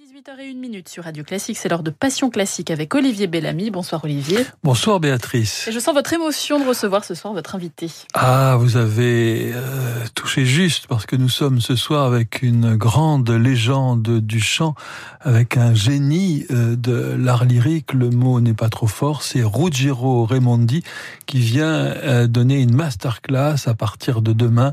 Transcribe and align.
18h01 0.00 0.56
minute 0.56 0.88
sur 0.88 1.04
Radio 1.04 1.22
Classique, 1.22 1.58
c'est 1.58 1.68
l'heure 1.68 1.82
de 1.82 1.90
Passion 1.90 2.30
Classique 2.30 2.70
avec 2.70 2.94
Olivier 2.94 3.26
Bellamy. 3.26 3.70
Bonsoir 3.70 4.02
Olivier. 4.04 4.38
Bonsoir 4.64 5.00
Béatrice. 5.00 5.68
Et 5.68 5.72
je 5.72 5.78
sens 5.78 5.94
votre 5.94 6.14
émotion 6.14 6.58
de 6.58 6.66
recevoir 6.66 7.04
ce 7.04 7.14
soir 7.14 7.34
votre 7.34 7.54
invité. 7.56 7.90
Ah, 8.14 8.56
vous 8.58 8.78
avez 8.78 9.52
euh, 9.52 10.04
touché 10.14 10.46
juste 10.46 10.86
parce 10.86 11.04
que 11.04 11.14
nous 11.14 11.28
sommes 11.28 11.60
ce 11.60 11.76
soir 11.76 12.06
avec 12.06 12.40
une 12.40 12.74
grande 12.74 13.28
légende 13.28 14.20
du 14.20 14.40
chant, 14.40 14.74
avec 15.20 15.58
un 15.58 15.74
génie 15.74 16.46
euh, 16.50 16.74
de 16.74 17.14
l'art 17.18 17.44
lyrique. 17.44 17.92
Le 17.92 18.08
mot 18.08 18.40
n'est 18.40 18.54
pas 18.54 18.70
trop 18.70 18.86
fort. 18.86 19.22
C'est 19.22 19.42
Ruggiero 19.42 20.24
Raimondi 20.24 20.82
qui 21.26 21.40
vient 21.40 21.66
euh, 21.66 22.26
donner 22.26 22.62
une 22.62 22.74
masterclass 22.74 23.66
à 23.66 23.74
partir 23.74 24.22
de 24.22 24.32
demain 24.32 24.72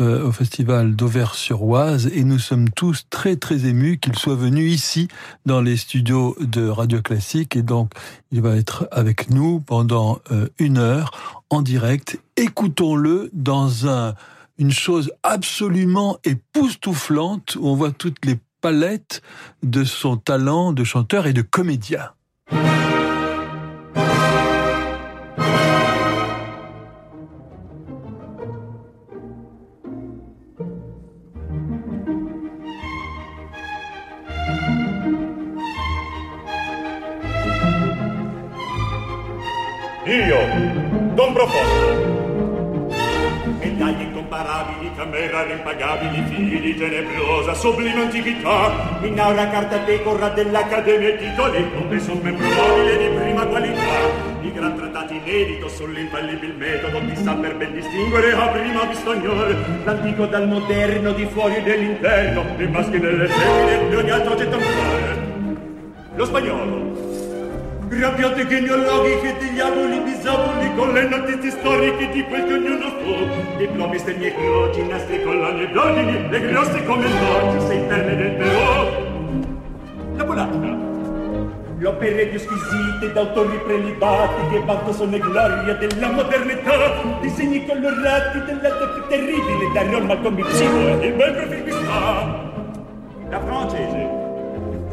euh, 0.00 0.26
au 0.26 0.32
festival 0.32 0.96
d'Auvers-sur-Oise 0.96 2.10
et 2.14 2.24
nous 2.24 2.38
sommes 2.38 2.70
tous 2.70 3.06
très 3.10 3.36
très 3.36 3.66
émus 3.66 3.98
qu'il 3.98 4.16
soit 4.16 4.36
venu 4.36 4.66
ici 4.66 5.08
dans 5.44 5.60
les 5.60 5.76
studios 5.76 6.34
de 6.40 6.66
Radio 6.66 7.02
Classique 7.02 7.56
et 7.56 7.62
donc 7.62 7.92
il 8.30 8.40
va 8.40 8.56
être 8.56 8.88
avec 8.90 9.28
nous 9.28 9.60
pendant 9.60 10.18
euh, 10.30 10.48
une 10.58 10.78
heure 10.78 11.42
en 11.50 11.60
direct. 11.60 12.18
Écoutons-le 12.36 13.28
dans 13.34 13.86
un, 13.86 14.14
une 14.56 14.72
chose 14.72 15.12
absolument 15.22 16.16
époustouflante 16.24 17.56
où 17.56 17.68
on 17.68 17.74
voit 17.74 17.92
toutes 17.92 18.24
les 18.24 18.38
palettes 18.62 19.20
de 19.62 19.84
son 19.84 20.16
talent 20.16 20.72
de 20.72 20.84
chanteur 20.84 21.26
et 21.26 21.34
de 21.34 21.42
comédien. 21.42 22.12
Io, 40.12 40.36
Don 41.14 41.32
Profondo. 41.32 42.92
Medaglie 43.60 44.02
incomparabili, 44.02 44.90
camera 44.94 45.50
impagabili, 45.50 46.22
figli 46.28 46.60
di 46.60 46.74
tenebrosa, 46.76 47.54
sublime 47.54 48.02
antichità. 48.02 48.98
Inaura 49.00 49.48
carta 49.48 49.78
decora 49.78 50.28
dell'Accademia 50.28 51.08
e 51.08 51.16
titoli, 51.16 51.66
come 51.72 51.98
somme 51.98 52.30
probabile 52.30 52.98
di 52.98 53.16
prima 53.16 53.46
qualità. 53.46 54.40
I 54.42 54.52
gran 54.52 54.76
trattati 54.76 55.16
inedito 55.16 55.68
sull'infallibile 55.70 56.52
metodo 56.58 56.98
di 56.98 57.16
saper 57.16 57.56
ben 57.56 57.72
distinguere 57.72 58.32
a 58.32 58.48
prima 58.48 58.84
vista 58.84 59.14
l'antico 59.84 60.26
dal 60.26 60.46
moderno, 60.46 61.12
di 61.12 61.24
fuori 61.24 61.54
e 61.54 61.62
dell'interno, 61.62 62.44
i 62.58 62.66
maschi 62.66 62.98
delle 62.98 63.26
femmine 63.28 63.88
di 63.88 63.94
ogni 63.94 64.10
altro 64.10 64.34
oggetto 64.34 64.56
ancora. 64.56 65.30
Lo 66.16 66.24
spagnolo, 66.26 67.11
Grabbiate 67.92 68.46
genealoghi 68.46 69.20
che 69.20 69.36
diavoli 69.52 70.00
bisavoli 70.00 70.74
con 70.74 70.94
le 70.94 71.08
notizie 71.08 71.50
storiche 71.50 72.08
di 72.08 72.24
quel 72.24 72.46
che 72.46 72.54
ognuno 72.54 72.88
fu. 73.02 73.58
Diplomi, 73.58 73.98
stemmi 73.98 74.26
e 74.28 74.34
croci, 74.34 74.82
nastri, 74.86 75.22
collane 75.22 75.70
ordini, 75.76 76.28
le 76.30 76.40
grosse 76.40 76.82
come 76.84 77.06
noci, 77.06 77.66
sei 77.66 77.86
terme 77.88 78.16
del 78.16 78.30
però. 78.32 78.88
La 80.14 80.24
polacca. 80.24 80.90
L'opere 81.80 82.26
più 82.28 82.38
squisite 82.38 83.12
d'autori 83.12 83.58
prelibati 83.58 84.48
che 84.50 84.62
vanto 84.64 84.92
sono 84.94 85.18
gloria 85.18 85.74
della 85.74 86.10
modernità. 86.12 87.18
Disegni 87.20 87.66
colorati 87.66 88.40
dell'arte 88.42 88.88
più 88.94 89.06
terribile 89.08 89.70
da 89.74 89.82
Roma 89.90 90.12
al 90.14 90.22
comicino 90.22 90.98
e 90.98 91.12
bel 91.12 91.32
profilista. 91.34 92.50
La 93.28 93.40
francese. 93.40 94.21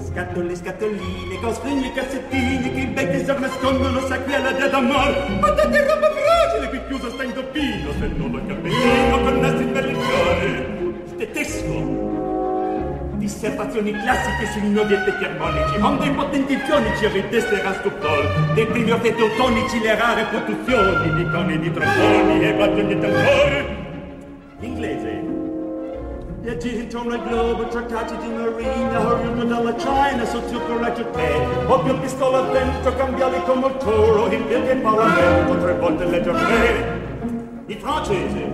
Scatole, 0.10 0.56
scatoline, 0.56 1.40
con 1.40 1.54
sfigni 1.54 1.86
e 1.86 1.94
cassettini 1.94 2.74
che 2.74 2.80
i 2.80 2.86
bei 2.88 3.12
tesori 3.12 3.42
nascondono 3.42 4.00
sacri 4.08 4.34
alla 4.34 4.52
dia 4.54 4.68
d'amor. 4.68 5.38
Guardate 5.38 5.86
roba 5.86 6.10
fragile 6.10 6.70
che 6.72 6.88
chiusa 6.88 7.10
sta 7.12 7.24
in 7.24 7.34
doppino, 7.34 7.92
se 8.00 8.08
non 8.18 8.32
lo 8.32 8.42
cappellino 8.48 9.22
con 9.22 9.40
nastri 9.40 9.66
belli 9.66 9.94
fiori. 9.94 11.04
Tedesco. 11.16 12.08
Dissertazioni 13.18 13.92
classiche 13.92 14.52
sui 14.52 14.72
nodi 14.72 14.94
effetti 14.94 15.24
armonici, 15.26 15.78
onde 15.80 16.06
i 16.08 16.12
potenti 16.12 16.58
fionici 16.58 17.06
a 17.06 17.10
destra 17.30 17.74
stupor, 17.74 18.52
dei 18.56 18.66
primi 18.66 18.90
effetti 18.90 19.22
autonici 19.22 19.80
le 19.80 19.96
rare 19.96 20.24
produzioni 20.24 21.14
di 21.14 21.30
toni 21.30 21.60
di 21.60 21.72
tromboni 21.72 22.48
e 22.48 22.54
battaglie 22.54 22.98
d'autore. 22.98 23.78
Inglese. 24.62 25.29
Ja, 26.42 26.54
din 26.54 26.88
tom 26.88 27.10
red 27.10 27.28
globe, 27.28 27.68
trattati 27.68 28.16
di 28.18 28.30
marina, 28.32 29.00
oriundo 29.06 29.44
dalla 29.44 29.74
China, 29.74 30.24
sottocorretto 30.26 31.04
te. 31.12 31.30
Ovvio 31.68 31.96
pistola 32.00 32.38
a 32.38 32.42
vento, 32.44 32.96
cambiali 32.96 33.42
con 33.46 33.58
il 33.58 33.78
toro, 33.78 34.32
in 34.32 34.48
piedi 34.48 34.70
e 34.70 34.76
parlamento, 34.76 35.58
tre 35.58 35.74
volte 35.74 36.06
leggero 36.06 36.38
I 37.68 37.76
francesi, 37.76 38.46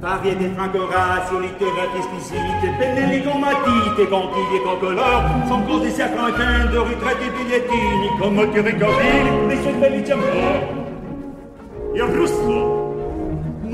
Pari 0.00 0.36
des 0.36 0.50
frangoras 0.54 1.26
sur 1.28 1.40
littératie 1.40 1.98
exquisite, 1.98 2.78
Benelli 2.78 3.22
qu'on 3.24 3.38
m'a 3.40 3.52
dit, 3.64 4.00
et 4.00 4.06
gantilliers 4.06 4.62
concolores, 4.62 5.24
sans 5.48 5.62
cause 5.62 5.82
des 5.82 5.90
serpentins 5.90 6.70
de 6.70 6.78
retraite 6.78 7.18
et 7.20 7.30
billettini, 7.30 8.08
comme 8.20 8.36
Curicoville, 8.52 9.48
les 9.48 9.56
sous-féliciens 9.56 10.16
morts. 10.16 10.62
Et 11.94 12.02
russo, 12.02 12.87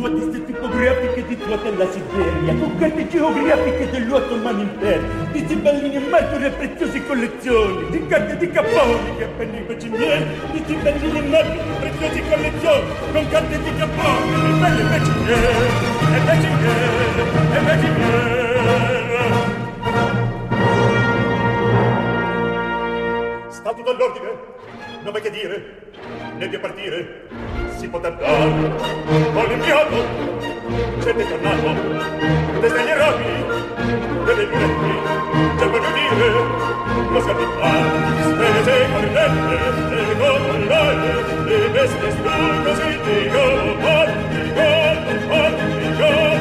Nuotiste 0.04 0.44
tipografiche 0.44 1.24
di 1.26 1.38
tutta 1.38 1.70
la 1.70 1.90
Siberia, 1.90 2.54
con 2.56 2.76
carte 2.78 3.08
geografiche 3.08 3.88
dell'Ottoman 3.88 4.60
Impero, 4.60 5.02
di 5.32 5.46
zibellini 5.48 5.94
e 5.96 5.98
metodi 5.98 6.44
e 6.44 6.50
preziose 6.50 7.06
collezioni, 7.06 7.88
di 7.88 8.06
carte 8.06 8.36
di 8.36 8.50
capponi 8.50 9.16
che 9.16 9.24
appena 9.24 9.56
i 9.56 9.64
miei, 9.88 10.26
di 10.52 10.62
zibellini 10.66 11.18
e 11.18 11.22
metodi 11.22 11.58
e 11.58 11.72
preziose 11.80 12.22
collezioni, 12.28 12.84
con 13.12 13.28
carte 13.30 13.58
di 13.62 13.76
capponi, 13.78 14.34
di 14.44 14.52
belle 14.60 14.82
beciniere, 14.82 15.48
e 16.12 16.20
beciniere, 16.20 17.00
e 17.54 17.60
beciniere. 17.64 18.42
Sta 23.48 23.72
tutto 23.72 23.90
all'ordine? 23.90 24.28
Non 25.02 25.12
mai 25.12 25.22
che 25.22 25.30
dire? 25.30 25.92
Ne 26.36 26.48
più 26.48 26.60
partire? 26.60 27.63
si 27.84 27.90
poter 27.90 28.16
dar. 28.16 28.48
Olimpiato 29.36 29.96
te 31.00 31.12
tornato 31.12 31.70
Desde 32.60 32.82
gli 32.82 32.88
errori 32.88 33.24
Delle 34.24 34.44
lunetti 34.44 34.94
Del 35.58 35.68
voglio 35.68 35.90
dire 35.92 36.28
Lo 37.12 37.20
scapità 37.20 37.72
Spese 38.22 38.74
corrette 38.92 39.56
E 39.90 40.16
controllare 40.16 41.12
Le 41.44 41.68
veste 41.68 42.10
strane 42.10 42.74
Si 42.74 42.88
dico 43.04 43.42
Portico 43.84 44.66
Portico 45.28 46.33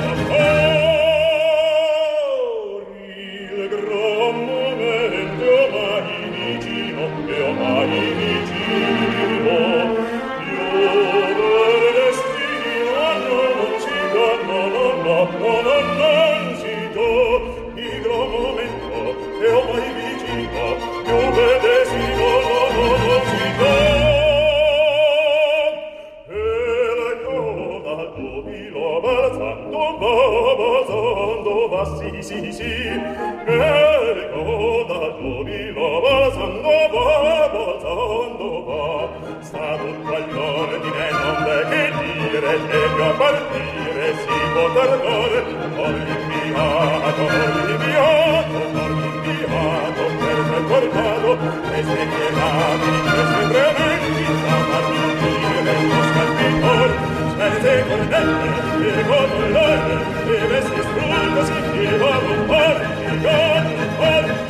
tutto 39.77 40.15
all'ordine 40.15 41.11
non 41.11 41.43
deve 41.43 41.91
dire 42.03 42.53
e 42.53 42.59
debba 42.67 43.09
partire 43.17 44.15
si 44.17 44.37
può 44.53 44.65
tardare 44.73 45.39
orli 45.75 46.13
inviato 46.13 47.21
orli 47.23 47.71
inviato 47.71 48.57
orli 48.83 49.07
inviato 49.13 50.03
per 50.19 50.37
me 50.49 50.59
portato 50.67 51.31
e 51.71 51.83
se 51.83 52.01
che 52.13 52.27
l'avi 52.37 52.91
e 53.03 53.23
sempre 53.31 53.65
metti 53.77 54.25
a 54.45 54.57
farmi 54.69 55.03
dire 55.19 55.73
lo 55.87 55.99
scalpitor 56.09 56.89
sperte 57.31 57.73
cornelle 57.87 58.51
e 58.83 59.03
con 59.05 59.29
l'ore 59.51 59.95
e 60.27 60.47
vesti 60.47 60.81
strullo 60.81 61.41
si 61.45 61.57
chiede 61.71 62.03
a 62.03 62.17
un 62.17 62.45
por 62.45 62.75
di 62.97 63.15
gol 63.21 63.63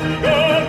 di 0.02 0.20
gol 0.22 0.63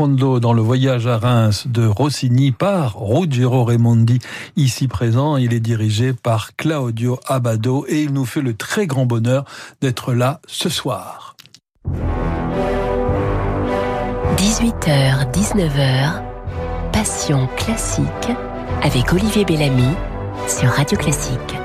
Dans 0.00 0.52
le 0.52 0.62
voyage 0.62 1.08
à 1.08 1.18
Reims 1.18 1.66
de 1.66 1.84
Rossini 1.84 2.52
par 2.52 2.96
Ruggiero 2.96 3.64
Raimondi, 3.64 4.20
ici 4.54 4.86
présent. 4.86 5.36
Il 5.36 5.52
est 5.52 5.58
dirigé 5.58 6.12
par 6.12 6.54
Claudio 6.54 7.18
Abado 7.26 7.84
et 7.88 8.04
il 8.04 8.12
nous 8.12 8.24
fait 8.24 8.40
le 8.40 8.54
très 8.54 8.86
grand 8.86 9.06
bonheur 9.06 9.44
d'être 9.80 10.12
là 10.12 10.40
ce 10.46 10.68
soir. 10.68 11.34
18h, 14.36 15.32
19h, 15.32 16.22
Passion 16.92 17.48
classique 17.56 18.30
avec 18.82 19.12
Olivier 19.12 19.44
Bellamy 19.44 19.96
sur 20.46 20.68
Radio 20.68 20.96
Classique. 20.96 21.57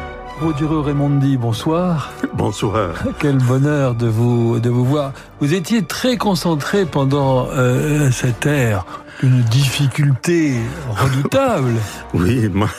Raimondi, 0.51 1.38
bonsoir. 1.38 2.12
Bonsoir. 2.34 2.94
Quel 3.19 3.38
bonheur 3.38 3.95
de 3.95 4.07
vous, 4.07 4.60
de 4.60 4.69
vous 4.69 4.84
voir. 4.84 5.13
Vous 5.40 5.54
étiez 5.54 5.84
très 5.84 6.18
concentré 6.18 6.86
pendant 6.86 7.48
euh, 7.51 8.12
cette 8.12 8.45
ère, 8.45 8.86
une 9.22 9.42
difficulté 9.44 10.56
redoutable. 10.98 11.72
Oui, 12.13 12.50
moi, 12.50 12.69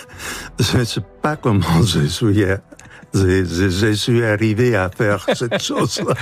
je 0.60 0.78
ne 0.78 0.84
sais 0.84 1.00
pas 1.22 1.36
comment 1.36 1.82
je 1.82 2.06
suis, 2.06 2.44
je, 3.14 3.44
je, 3.44 3.68
je 3.70 3.92
suis 3.92 4.24
arrivé 4.24 4.76
à 4.76 4.90
faire 4.90 5.24
cette 5.34 5.62
chose-là. 5.62 6.14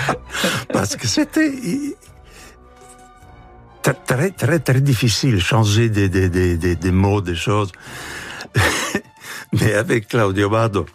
Parce 0.73 0.95
que 0.95 1.09
c'était 1.09 1.53
très, 3.83 4.31
très, 4.31 4.61
très 4.61 4.81
difficile 4.81 5.41
changer 5.41 5.89
des, 5.89 6.09
des, 6.09 6.29
des, 6.29 6.57
des 6.57 6.93
mots, 6.93 7.21
des 7.21 7.35
choses. 7.35 7.73
Mais 9.61 9.75
avec 9.75 10.09
Claudio 10.09 10.49
Bado, 10.49 10.87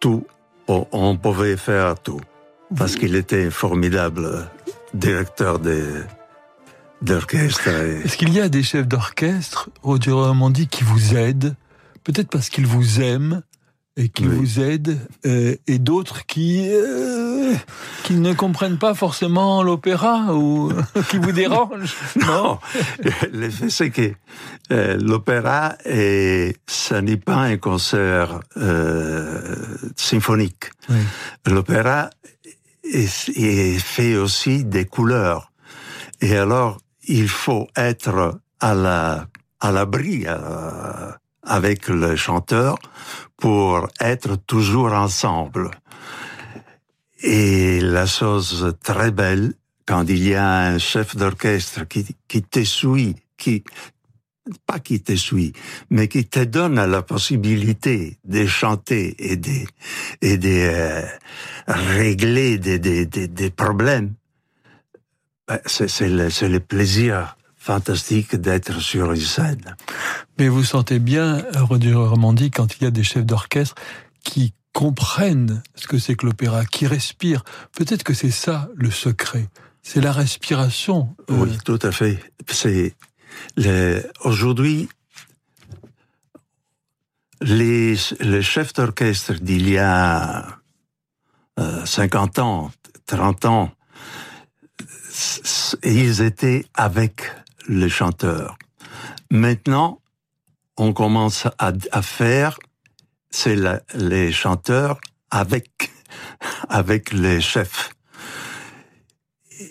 tout, 0.00 0.26
on, 0.66 1.16
pouvait 1.16 1.56
faire 1.56 1.98
tout. 2.00 2.20
Parce 2.76 2.96
qu'il 2.96 3.14
était 3.14 3.50
formidable 3.50 4.46
directeur 4.92 5.58
des, 5.58 5.82
d'orchestre. 7.00 7.68
Est-ce 7.68 8.16
qu'il 8.16 8.32
y 8.32 8.40
a 8.40 8.48
des 8.48 8.62
chefs 8.62 8.86
d'orchestre, 8.86 9.70
Roger 9.82 10.12
Raimondi, 10.12 10.68
qui 10.68 10.84
vous 10.84 11.16
aident? 11.16 11.54
Peut-être 12.04 12.28
parce 12.28 12.50
qu'ils 12.50 12.66
vous 12.66 13.00
aiment 13.00 13.42
et 13.98 14.08
qui 14.08 14.26
Oui. 14.26 14.36
vous 14.36 14.60
aident, 14.60 14.96
euh, 15.26 15.56
et 15.66 15.78
d'autres 15.78 16.24
qui 16.24 16.68
euh, 16.70 17.52
qui 18.04 18.14
ne 18.14 18.32
comprennent 18.32 18.78
pas 18.78 18.94
forcément 18.94 19.62
l'opéra 19.64 20.34
ou 20.34 20.72
qui 21.10 21.18
vous 21.18 21.32
dérangent. 21.32 21.96
Non, 22.16 22.58
le 23.32 23.50
fait 23.50 23.70
c'est 23.70 23.90
que 23.90 24.12
euh, 24.70 24.96
l'opéra, 25.00 25.74
ça 26.66 27.02
n'est 27.02 27.16
pas 27.16 27.36
un 27.38 27.56
concert 27.56 28.40
euh, 28.56 29.54
symphonique. 29.96 30.70
Oui. 30.88 30.98
L'opéra 31.46 32.10
est, 32.84 33.28
est 33.36 33.78
fait 33.78 34.16
aussi 34.16 34.64
des 34.64 34.84
couleurs. 34.84 35.50
Et 36.20 36.36
alors, 36.36 36.78
il 37.06 37.28
faut 37.28 37.66
être 37.76 38.38
à 38.60 38.74
la 38.74 39.26
à 39.60 39.72
l'abri 39.72 40.24
euh, 40.26 41.10
avec 41.42 41.88
le 41.88 42.14
chanteur 42.14 42.76
pour 43.38 43.88
être 44.00 44.36
toujours 44.36 44.92
ensemble. 44.92 45.70
Et 47.22 47.80
la 47.80 48.06
chose 48.06 48.74
très 48.82 49.10
belle, 49.10 49.54
quand 49.86 50.04
il 50.08 50.28
y 50.28 50.34
a 50.34 50.66
un 50.66 50.78
chef 50.78 51.16
d'orchestre 51.16 51.86
qui, 51.88 52.04
qui 52.28 52.42
te 52.42 52.62
suit, 52.62 53.16
qui, 53.36 53.64
pas 54.66 54.80
qui 54.80 55.00
te 55.00 55.14
suit, 55.14 55.52
mais 55.90 56.08
qui 56.08 56.26
te 56.26 56.40
donne 56.44 56.84
la 56.84 57.02
possibilité 57.02 58.18
de 58.24 58.46
chanter 58.46 59.14
et 59.18 59.36
de, 59.36 59.66
et 60.20 60.36
de 60.36 60.48
euh, 60.48 61.02
régler 61.66 62.58
des, 62.58 62.78
des, 62.78 63.06
des, 63.06 63.28
des 63.28 63.50
problèmes, 63.50 64.14
ben, 65.46 65.58
c'est 65.64 65.88
c'est 65.88 66.08
le, 66.08 66.28
c'est 66.30 66.48
le 66.48 66.60
plaisir 66.60 67.37
fantastique 67.72 68.34
d'être 68.34 68.80
sur 68.80 69.12
une 69.12 69.20
scène. 69.20 69.76
Mais 70.38 70.48
vous 70.48 70.64
sentez 70.64 70.98
bien, 70.98 71.44
Roger 71.54 71.92
Raimondi, 71.94 72.50
quand 72.50 72.68
il 72.78 72.84
y 72.84 72.86
a 72.86 72.90
des 72.90 73.02
chefs 73.04 73.26
d'orchestre 73.26 73.74
qui 74.24 74.54
comprennent 74.72 75.62
ce 75.74 75.86
que 75.86 75.98
c'est 75.98 76.14
que 76.14 76.24
l'opéra, 76.24 76.64
qui 76.64 76.86
respirent. 76.86 77.44
Peut-être 77.76 78.04
que 78.04 78.14
c'est 78.14 78.30
ça 78.30 78.70
le 78.74 78.90
secret. 78.90 79.50
C'est 79.82 80.00
la 80.00 80.12
respiration. 80.12 81.14
euh, 81.30 81.34
Oui, 81.44 81.58
tout 81.62 81.78
à 81.82 81.92
fait. 81.92 82.18
C'est 82.48 82.94
le- 83.58 84.02
aujourd'hui 84.24 84.88
les, 87.42 87.96
les 88.20 88.42
chefs 88.42 88.72
d'orchestre 88.72 89.34
d'il 89.34 89.68
y 89.68 89.76
a 89.76 90.58
euh, 91.60 91.84
50 91.84 92.38
ans, 92.38 92.70
30 93.04 93.44
ans, 93.44 93.70
ils 95.84 96.22
étaient 96.22 96.64
avec 96.74 97.22
le 97.68 97.88
chanteur. 97.88 98.58
Maintenant, 99.30 100.00
on 100.76 100.92
commence 100.92 101.46
à, 101.58 101.72
à 101.92 102.02
faire, 102.02 102.58
c'est 103.30 103.56
les 103.94 104.32
chanteurs 104.32 104.98
avec 105.30 105.90
avec 106.68 107.12
les 107.12 107.40
chefs. 107.40 107.90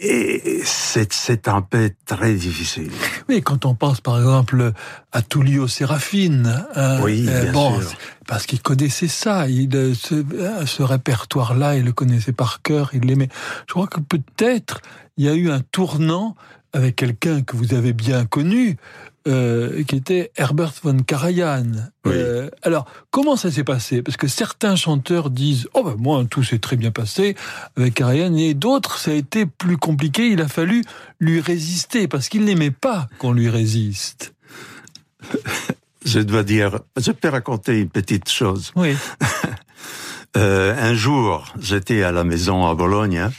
Et 0.02 0.62
c'est 0.66 1.48
un 1.48 1.62
peu 1.62 1.92
très 2.06 2.34
difficile. 2.34 2.92
Oui, 3.30 3.42
quand 3.42 3.66
on 3.66 3.74
pense 3.74 4.02
par 4.02 4.18
exemple 4.18 4.74
à 5.14 5.22
Tullio 5.22 5.68
Serafine, 5.68 6.66
hein, 6.76 7.00
Oui, 7.02 7.22
bien 7.22 7.52
bon, 7.54 7.80
sûr. 7.80 7.94
parce 8.28 8.46
qu'il 8.46 8.62
connaissait 8.62 9.08
ça, 9.08 9.48
il, 9.48 9.74
euh, 9.76 9.94
ce, 9.96 10.16
euh, 10.16 10.66
ce 10.66 10.84
répertoire-là, 10.84 11.78
il 11.78 11.86
le 11.86 11.94
connaissait 11.94 12.34
par 12.34 12.62
cœur, 12.62 12.90
il 12.94 13.06
l'aimait. 13.06 13.30
Je 13.68 13.74
crois 13.74 13.88
que 13.88 14.02
peut-être 14.02 14.82
il 15.16 15.26
y 15.26 15.30
a 15.30 15.34
eu 15.34 15.50
un 15.50 15.62
tournant 15.62 16.36
avec 16.78 16.96
quelqu'un 16.96 17.42
que 17.42 17.56
vous 17.58 17.74
avez 17.74 17.92
bien 17.92 18.28
connu, 18.28 18.78
euh, 19.28 19.84
qui 19.84 19.96
était 19.96 20.32
Herbert 20.38 20.74
von 20.84 21.00
Karajan. 21.00 21.72
Oui. 22.06 22.12
Euh, 22.14 22.52
alors, 22.62 22.86
comment 23.10 23.36
ça 23.36 23.50
s'est 23.50 23.64
passé? 23.64 24.04
Parce 24.04 24.16
que 24.16 24.28
certains 24.28 24.76
chanteurs 24.76 25.32
disent 25.32 25.68
Oh 25.74 25.84
ben 25.84 25.96
moi, 25.98 26.24
tout 26.30 26.44
s'est 26.44 26.60
très 26.60 26.76
bien 26.76 26.92
passé 26.92 27.36
avec 27.76 27.96
Karajan, 27.96 28.36
et 28.36 28.54
d'autres, 28.54 29.00
ça 29.00 29.10
a 29.10 29.16
été 29.16 29.48
plus 29.48 29.78
compliqué, 29.78 30.30
il 30.30 30.40
a 30.40 30.48
fallu 30.48 30.84
lui 31.20 31.42
résister, 31.42 32.08
parce 32.08 32.30
qu'il 32.30 32.46
n'aimait 32.46 32.70
pas 32.70 33.08
qu'on 33.18 33.34
lui 33.34 33.50
résiste. 33.50 34.36
Je 36.06 36.20
dois 36.20 36.44
dire, 36.44 36.80
je 36.96 37.12
peux 37.12 37.28
raconter 37.28 37.82
une 37.82 37.90
petite 37.90 38.30
chose. 38.30 38.72
Oui. 38.78 38.96
Euh, 40.36 40.76
un 40.78 40.94
jour, 40.94 41.46
j'étais 41.60 42.04
à 42.04 42.12
la 42.12 42.24
maison 42.24 42.66
à 42.68 42.76
Bologne. 42.76 43.18
hein. 43.18 43.32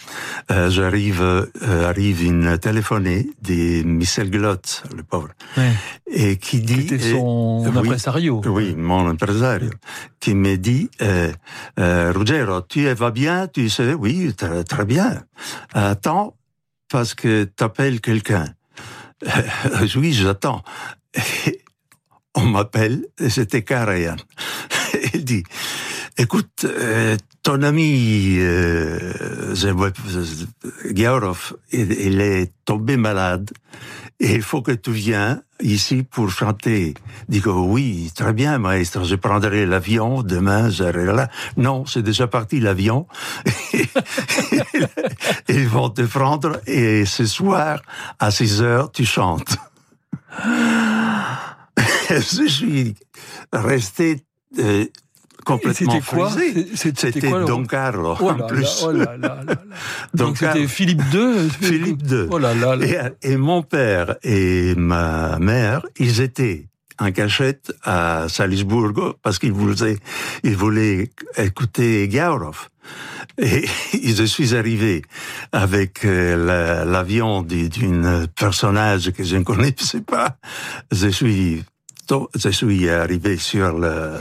Euh, 0.50 0.70
J'arrive, 0.70 1.20
euh, 1.22 1.46
arrive 1.88 2.24
une 2.24 2.58
téléphonée 2.58 3.28
de 3.42 3.82
Michel 3.84 4.30
Glotz, 4.30 4.82
le 4.96 5.02
pauvre, 5.02 5.28
Ouais. 5.56 5.72
et 6.10 6.36
qui 6.38 6.60
dit, 6.60 6.88
C'était 6.88 7.10
son 7.12 7.64
et- 7.66 7.68
oui, 7.70 7.78
impresario. 7.78 8.40
Oui, 8.46 8.74
mon 8.74 9.06
impresario, 9.08 9.70
qui 10.18 10.34
me 10.34 10.56
dit, 10.56 10.90
Ruggero, 11.76 12.62
tu 12.62 12.92
vas 12.94 13.10
bien 13.10 13.46
Tu 13.48 13.68
sais, 13.68 13.92
oui, 13.94 14.32
très, 14.34 14.64
très 14.64 14.84
bien. 14.84 15.22
Attends, 15.74 16.34
parce 16.88 17.14
que 17.14 17.44
t'appelles 17.44 18.00
quelqu'un. 18.00 18.46
Oui, 19.96 20.12
j'attends. 20.12 20.62
On 22.34 22.44
m'appelle, 22.46 23.04
c'était 23.28 23.62
Karajan. 23.62 24.16
Il 25.14 25.24
dit, 25.24 25.42
écoute, 26.18 26.64
euh, 26.64 27.16
ton 27.42 27.62
ami 27.62 28.36
euh, 28.38 29.54
Zembwe- 29.54 29.92
Giaurov, 30.92 31.56
il, 31.72 32.20
est 32.20 32.52
tombé 32.64 32.96
malade 32.96 33.50
Et 34.20 34.34
il 34.34 34.42
faut 34.42 34.62
que 34.62 34.72
tu 34.72 34.90
viennes 34.90 35.42
ici 35.60 36.02
pour 36.02 36.30
chanter. 36.30 36.94
Dit 37.28 37.40
que 37.40 37.48
oui, 37.48 38.10
très 38.14 38.32
bien, 38.32 38.58
maître, 38.58 39.04
je 39.04 39.14
prendrai 39.14 39.64
l'avion, 39.64 40.22
demain, 40.22 40.70
j'irai 40.70 41.06
là. 41.06 41.28
Non, 41.56 41.86
c'est 41.86 42.02
déjà 42.02 42.26
parti 42.26 42.58
l'avion. 42.60 43.06
Ils 45.48 45.68
vont 45.68 45.90
te 45.90 46.02
prendre 46.02 46.60
et 46.66 47.04
ce 47.04 47.26
soir, 47.26 47.80
à 48.18 48.30
6 48.30 48.62
heures, 48.62 48.90
tu 48.92 49.04
chantes. 49.04 49.56
je 52.10 52.46
suis 52.46 52.94
resté 53.52 54.24
euh, 54.58 54.86
complètement 55.48 55.92
C'était 55.92 56.04
quoi 56.16 56.28
frisé. 56.30 56.66
C'était 56.74 57.30
Don 57.30 57.64
Carlo, 57.64 58.14
Oh 58.20 58.30
en 58.30 58.46
plus. 58.46 58.84
oh 58.84 58.92
là 58.92 59.16
là 59.16 59.36
là 59.36 59.44
là. 59.46 59.54
Don 60.14 60.26
Donc 60.26 60.36
c'était. 60.38 60.66
Philippe 60.68 61.02
II. 61.12 61.48
Philippe 61.60 62.02
II. 62.10 62.26
Oh. 62.30 62.38
Et, 62.82 63.30
et 63.32 63.36
mon 63.36 63.62
père 63.62 64.16
et 64.22 64.74
ma 64.76 65.38
mère, 65.38 65.82
ils 65.98 66.20
étaient 66.20 66.66
en 67.00 67.10
cachette 67.12 67.72
à 67.84 68.26
Salisburgo 68.28 69.14
parce 69.22 69.38
qu'ils 69.38 69.52
voulaient, 69.52 69.98
ils 70.42 70.56
voulaient 70.56 71.10
écouter 71.36 72.08
Gaurov. 72.08 72.68
Et 73.38 73.64
je 74.02 74.24
suis 74.24 74.54
arrivé 74.56 75.02
avec 75.52 76.04
euh, 76.04 76.36
la- 76.36 76.84
l'avion 76.84 77.42
du- 77.42 77.68
d'une 77.68 78.26
personnage 78.34 79.12
que 79.12 79.22
je 79.22 79.36
ne 79.36 79.44
connaissais 79.44 80.00
pas. 80.00 80.38
Je 80.90 81.08
suis, 81.08 81.62
to- 82.08 82.28
je 82.34 82.48
suis 82.50 82.88
arrivé 82.88 83.36
sur 83.36 83.78
le, 83.78 84.18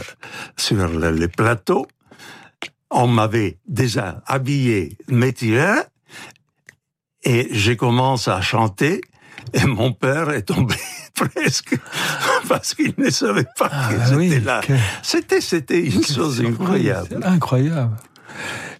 sur 0.56 0.88
le, 0.88 1.10
le 1.12 1.28
plateau. 1.28 1.88
On 2.92 3.08
m'avait 3.08 3.58
déjà 3.68 4.22
habillé, 4.28 4.98
métier, 5.10 5.66
et 7.24 7.48
j'ai 7.52 7.76
commencé 7.76 8.30
à 8.32 8.42
chanter 8.42 9.02
et 9.54 9.66
mon 9.66 9.92
père 9.94 10.30
est 10.32 10.44
tombé 10.44 10.76
presque 11.16 11.76
parce 12.48 12.74
qu'il 12.76 12.94
ne 12.98 13.10
savait 13.10 13.46
pas 13.58 13.70
Ah, 13.72 13.90
que 13.92 14.00
j'étais 14.04 14.16
oui, 14.16 14.40
là. 14.42 14.62
que- 14.62 14.74
C'était, 15.02 15.42
c'était 15.42 15.82
une 15.84 16.04
chose 16.04 16.42
incroyable. 16.46 17.20
incroyable. 17.24 17.96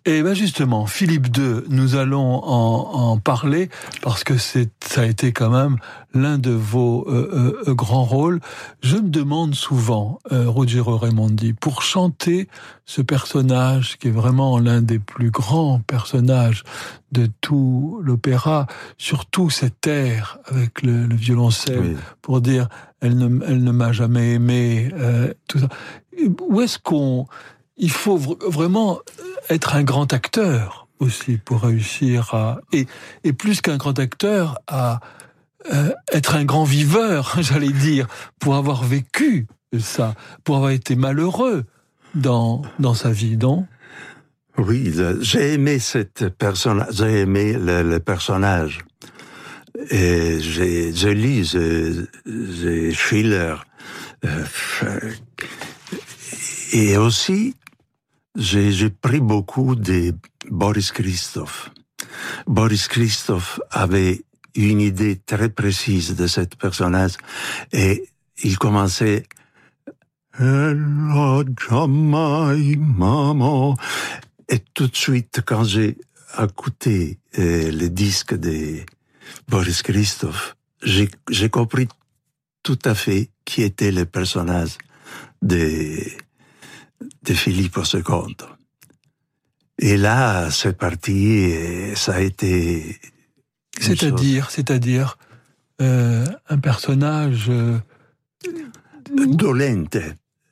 Et 0.06 0.22
ben 0.24 0.34
justement, 0.34 0.86
Philippe 0.86 1.36
II, 1.38 1.64
nous 1.70 1.96
allons 1.96 2.44
en, 2.44 3.12
en 3.12 3.18
parler 3.18 3.70
parce 4.02 4.24
que 4.24 4.38
c'est, 4.38 4.70
ça 4.84 5.02
a 5.02 5.06
été 5.06 5.32
quand 5.32 5.50
même 5.50 5.78
l'un 6.14 6.38
de 6.38 6.52
vos 6.52 7.06
euh, 7.10 7.60
euh, 7.68 7.74
grands 7.74 8.06
rôles. 8.06 8.40
Je 8.82 8.96
me 8.98 9.10
demande 9.10 9.54
souvent, 9.54 10.20
euh, 10.32 10.50
Rogero 10.50 10.98
Raimondi, 10.98 11.54
pour 11.54 11.82
chanter 11.82 12.48
ce 12.86 13.02
personnage 13.02 13.98
qui 13.98 14.08
est 14.08 14.12
vraiment 14.12 14.60
l'un 14.60 14.82
des 14.82 15.00
plus 15.00 15.30
grands 15.30 15.80
personnages 15.86 16.64
de 17.12 17.28
tout 17.42 18.00
l'opéra, 18.04 18.68
surtout 18.98 19.50
cet 19.50 19.88
air 19.88 20.40
avec 20.46 20.82
le, 20.82 21.06
le 21.06 21.16
violoncelle 21.16 21.80
Oui. 21.82 21.96
pour 22.22 22.42
dire 22.42 22.70
elle 23.02 23.18
ne, 23.18 23.44
elle 23.46 23.64
ne 23.64 23.72
m'a 23.72 23.92
jamais 23.92 24.34
aimé, 24.34 24.90
euh, 24.94 25.34
tout 25.48 25.60
ça. 25.60 25.68
Où 26.48 26.62
est-ce 26.62 26.80
qu'on. 26.80 27.28
Il 27.78 27.92
faut 27.92 28.18
vr- 28.18 28.50
vraiment 28.50 29.00
être 29.50 29.76
un 29.76 29.84
grand 29.84 30.12
acteur 30.14 30.88
aussi 31.00 31.38
pour 31.38 31.62
réussir 31.62 32.34
à. 32.34 32.60
Et, 32.74 32.88
et 33.24 33.34
plus 33.34 33.62
qu'un 33.62 33.78
grand 33.78 34.00
acteur, 34.00 34.58
à 34.68 35.00
euh, 35.74 35.92
être 36.12 36.36
un 36.36 36.46
grand 36.46 36.64
viveur, 36.64 37.36
j'allais 37.42 37.72
dire, 37.72 38.08
pour 38.40 38.56
avoir 38.56 38.84
vécu 38.84 39.48
ça, 39.80 40.16
pour 40.44 40.56
avoir 40.56 40.72
été 40.72 40.96
malheureux 40.96 41.66
dans, 42.16 42.62
dans 42.80 42.94
sa 42.94 43.12
vie, 43.12 43.38
non? 43.38 43.68
Oui, 44.58 44.92
j'ai 45.22 45.54
aimé 45.54 45.78
cette 45.78 46.30
personne, 46.30 46.86
j'ai 46.90 47.20
aimé 47.20 47.54
le, 47.54 48.00
personnage. 48.00 48.80
Et 49.92 50.40
j'ai, 50.40 50.96
je 50.96 51.10
lis, 51.10 51.56
Schiller. 52.96 53.56
euh, 54.26 54.44
et 56.74 56.98
aussi, 56.98 57.56
j'ai, 58.38 58.90
pris 58.90 59.20
beaucoup 59.20 59.76
de 59.76 60.14
Boris 60.50 60.92
Christophe. 60.92 61.72
Boris 62.46 62.88
Christophe 62.88 63.60
avait 63.72 64.22
une 64.56 64.80
idée 64.80 65.18
très 65.18 65.50
précise 65.50 66.16
de 66.16 66.28
cette 66.28 66.56
personnage 66.56 67.14
et 67.72 68.06
il 68.44 68.58
commençait 68.58 69.24
Elle 70.40 70.86
a 71.12 71.44
jamais 71.70 72.76
maman 72.78 73.76
et 74.50 74.60
tout 74.74 74.88
de 74.88 74.96
suite, 74.96 75.42
quand 75.46 75.64
j'ai 75.64 75.98
écouté 76.42 77.20
euh, 77.38 77.72
le 77.72 77.90
disque 77.90 78.34
de 78.36 78.78
Boris 79.50 79.82
Christophe, 79.82 80.56
j'ai 80.82 81.10
j'ai 81.30 81.50
compris 81.50 81.88
tout 82.64 82.80
à 82.86 82.96
fait 82.96 83.30
qui 83.46 83.62
était 83.64 83.92
le 83.92 84.06
personnage 84.06 84.78
de, 85.42 86.00
de 87.24 87.34
Philippe 87.34 87.78
II. 87.94 88.36
Et 89.80 89.98
là, 89.98 90.50
c'est 90.50 90.76
parti, 90.78 91.28
et 91.28 91.96
ça 91.96 92.16
a 92.16 92.20
été... 92.22 92.98
C'est-à-dire, 93.80 94.50
c'est-à-dire 94.50 95.18
euh, 95.82 96.26
un 96.50 96.58
personnage. 96.58 97.46
euh, 97.50 97.78
dolente, 99.16 99.98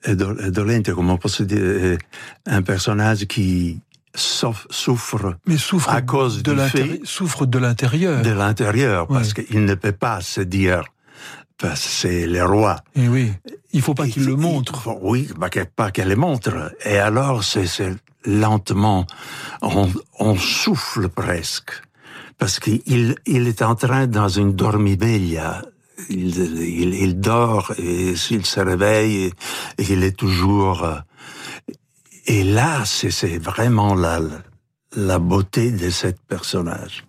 eh, 0.06 0.16
do- 0.16 0.38
eh, 0.40 0.52
dolente, 0.52 0.92
comment 0.94 1.14
on 1.14 1.18
peut 1.18 1.46
dire, 1.46 1.58
euh, 1.60 1.98
un 2.46 2.62
personnage 2.62 3.26
qui 3.26 3.80
souffre 4.14 5.36
mais 5.46 5.58
souffre 5.58 5.90
À 5.90 6.02
cause 6.02 6.42
de 6.42 6.52
du 6.52 6.58
l'intérieur. 6.58 6.98
fait 7.00 7.06
Souffre 7.06 7.46
de 7.46 7.58
l'intérieur. 7.60 8.22
de 8.22 8.30
l'intérieur, 8.30 9.08
parce 9.08 9.34
Ouais. 9.34 9.44
qu'il 9.46 9.66
ne 9.66 9.74
peut 9.76 9.92
pas 9.92 10.22
se 10.22 10.42
dire, 10.42 10.84
c'est 11.76 12.26
le 12.28 12.44
roi. 12.46 12.76
Et 12.96 13.08
oui, 13.08 13.32
il 13.74 13.82
faut 13.82 13.94
pas 13.94 14.08
Et 14.08 14.12
qu'il 14.12 14.26
le 14.26 14.32
il- 14.34 14.38
montre. 14.38 14.82
il- 14.88 14.98
oui, 15.02 15.30
bah, 15.38 15.50
pas 15.76 15.92
qu'elle 15.92 16.10
le 16.10 16.16
montre. 16.16 16.74
Et 16.86 16.98
alors, 16.98 17.44
c'est 17.44 17.66
lentement, 18.26 19.06
on, 19.62 19.90
on 20.20 20.36
souffle 20.36 21.10
presque, 21.10 21.72
parce 22.38 22.60
qu'il 22.60 23.16
il 23.26 23.48
est 23.48 23.62
en 23.62 23.76
train 23.76 24.08
dans 24.08 24.30
une 24.30 24.54
dormiveglia. 24.54 25.62
Il, 26.10 26.36
il, 26.60 26.94
il 26.94 27.20
dort 27.22 27.72
et 27.78 28.16
s'il 28.18 28.46
se 28.46 28.60
réveille, 28.60 29.32
il 29.78 30.04
est 30.04 30.18
toujours. 30.18 30.84
euh, 30.84 30.98
Et 32.28 32.44
là, 32.44 32.84
c'est 32.86 33.38
vraiment 33.38 33.96
la, 33.96 34.20
la 34.98 35.20
beauté 35.20 35.72
de 35.72 35.90
ce 35.90 36.08
personnage. 36.28 37.06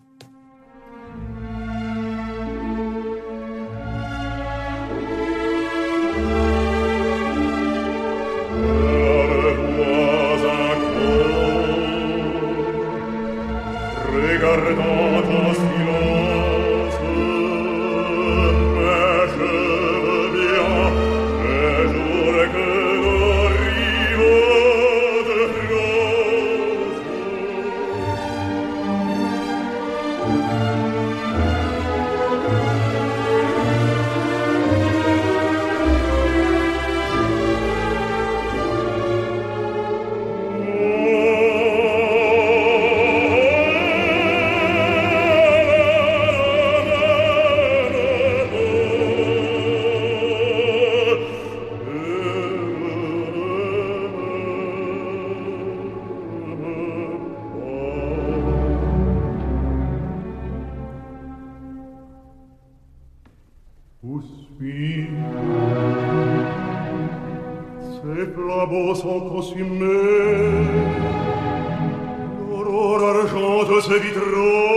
cose 73.76 73.98
vi 74.00 74.10
trovo 74.10 74.75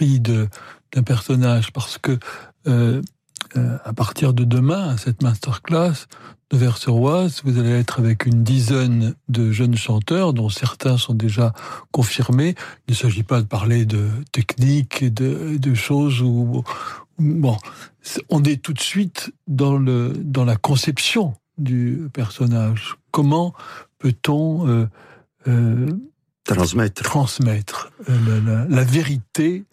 l'esprit 0.00 0.20
d'un 0.20 1.02
personnage 1.02 1.72
parce 1.72 1.98
que 1.98 2.18
euh, 2.66 3.02
euh, 3.56 3.78
à 3.84 3.92
partir 3.92 4.32
de 4.34 4.44
demain, 4.44 4.90
à 4.90 4.96
cette 4.98 5.22
masterclass 5.22 6.06
de 6.50 6.56
Verseroise, 6.56 7.42
vous 7.44 7.58
allez 7.58 7.70
être 7.70 7.98
avec 7.98 8.26
une 8.26 8.42
dizaine 8.44 9.14
de 9.28 9.50
jeunes 9.50 9.76
chanteurs, 9.76 10.32
dont 10.32 10.48
certains 10.48 10.96
sont 10.96 11.14
déjà 11.14 11.52
confirmés. 11.90 12.54
Il 12.88 12.92
ne 12.92 12.96
s'agit 12.96 13.22
pas 13.24 13.40
de 13.40 13.46
parler 13.46 13.84
de 13.84 14.08
technique 14.32 15.02
et 15.02 15.10
de, 15.10 15.56
de 15.58 15.74
choses 15.74 16.22
où, 16.22 16.62
bon, 17.18 17.56
on 18.28 18.42
est 18.44 18.62
tout 18.62 18.72
de 18.72 18.80
suite 18.80 19.32
dans 19.48 19.76
le 19.76 20.12
dans 20.16 20.44
la 20.44 20.56
conception 20.56 21.34
du 21.58 22.08
personnage. 22.12 22.96
Comment 23.10 23.54
peut-on 23.98 24.68
euh, 24.68 24.86
euh, 25.48 25.90
Transmettre. 26.44 27.02
transmettre 27.02 27.90
euh, 28.08 28.16
la, 28.44 28.52
la- 28.52 28.64
la 28.68 28.84
vérité, 28.84 29.64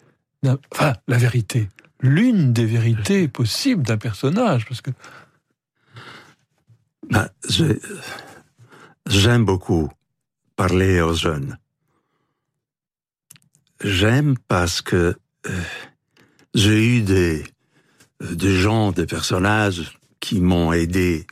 enfin 0.72 0.94
la 1.08 1.18
vérité, 1.18 1.68
l'une 2.00 2.52
des 2.52 2.66
vérités 2.66 3.28
possibles 3.28 3.82
d'un 3.82 3.98
personnage, 3.98 4.66
parce 4.66 4.80
que 4.80 4.90
Ben, 7.10 7.28
j'ai- 7.48 7.80
J'aime 9.06 9.44
beaucoup 9.44 9.90
parler 10.56 11.02
aux 11.02 11.12
jeunes. 11.14 11.58
J'aime 13.82 14.38
parce 14.48 14.80
que 14.80 15.14
euh, 15.46 15.62
j'ai 16.54 16.96
eu 16.96 17.02
des, 17.02 17.44
gens, 18.58 18.92
des 18.92 19.04
personnages 19.04 19.98
qui 20.20 20.40
m'ont 20.40 20.72
aidé 20.72 21.26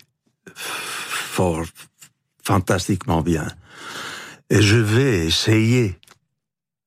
fantastiquement 2.45 3.23
bien. 3.23 3.49
Et 4.51 4.61
je 4.61 4.77
vais 4.77 5.25
essayer 5.27 5.99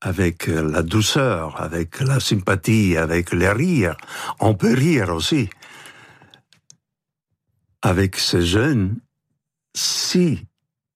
avec 0.06 0.48
euh, 0.50 0.62
la 0.62 0.84
douceur, 0.84 1.60
avec 1.60 2.00
la 2.00 2.20
sympathie, 2.20 2.96
avec 2.96 3.34
les 3.34 3.50
rires. 3.50 3.98
On 4.40 4.54
peut 4.54 4.74
rire 4.74 5.10
aussi. 5.10 5.50
Avec 7.82 8.18
ces 8.18 8.46
jeunes, 8.46 9.00
si 9.74 10.46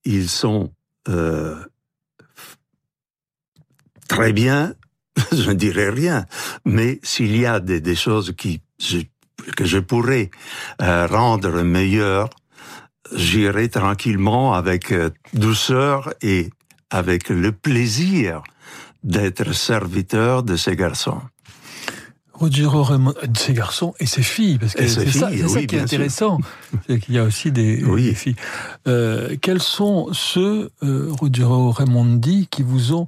ils 0.06 0.30
sont 0.30 0.72
euh, 1.08 1.56
très 4.08 4.32
bien, 4.32 4.76
je 5.32 5.50
ne 5.50 5.56
dirais 5.56 5.90
rien. 5.90 6.28
Mais 6.64 7.00
s'il 7.02 7.36
y 7.36 7.48
a 7.48 7.60
des, 7.60 7.96
choses 7.96 8.36
qui 8.38 8.62
que 9.58 9.66
je 9.66 9.80
pourrais 9.80 10.30
euh, 10.84 11.08
rendre 11.08 11.64
meilleures, 11.64 12.30
j'irai 13.12 13.70
tranquillement 13.70 14.54
avec 14.54 14.94
douceur 15.34 16.14
et 16.22 16.52
avec 16.92 17.30
le 17.30 17.52
plaisir 17.52 18.44
d'être 19.04 19.54
serviteur 19.54 20.44
de 20.44 20.56
ces 20.56 20.76
garçons. 20.76 21.22
Ruggiero 22.34 22.84
Raimondi, 22.84 23.18
ses 23.36 23.54
garçons 23.54 23.94
et 24.00 24.06
ses 24.06 24.22
filles, 24.24 24.58
parce 24.60 24.74
que 24.74 24.88
c'est 24.88 25.10
ça, 25.12 25.30
c'est 25.30 25.48
ça 25.48 25.60
oui, 25.60 25.68
qui 25.68 25.76
est 25.76 25.80
intéressant, 25.82 26.40
c'est 26.88 27.00
qu'il 27.00 27.16
y 27.16 27.18
a 27.18 27.24
aussi 27.26 27.52
des, 27.52 27.84
Oui. 27.84 28.04
des 28.06 28.14
filles. 28.16 28.36
Euh, 28.88 29.36
quels 29.42 29.62
sont 29.62 30.08
ceux, 30.14 30.70
euh, 30.82 31.10
Ruggiero 31.20 31.72
Raimondi, 31.72 32.48
qui 32.50 32.64
vous 32.64 32.94
ont 32.94 33.08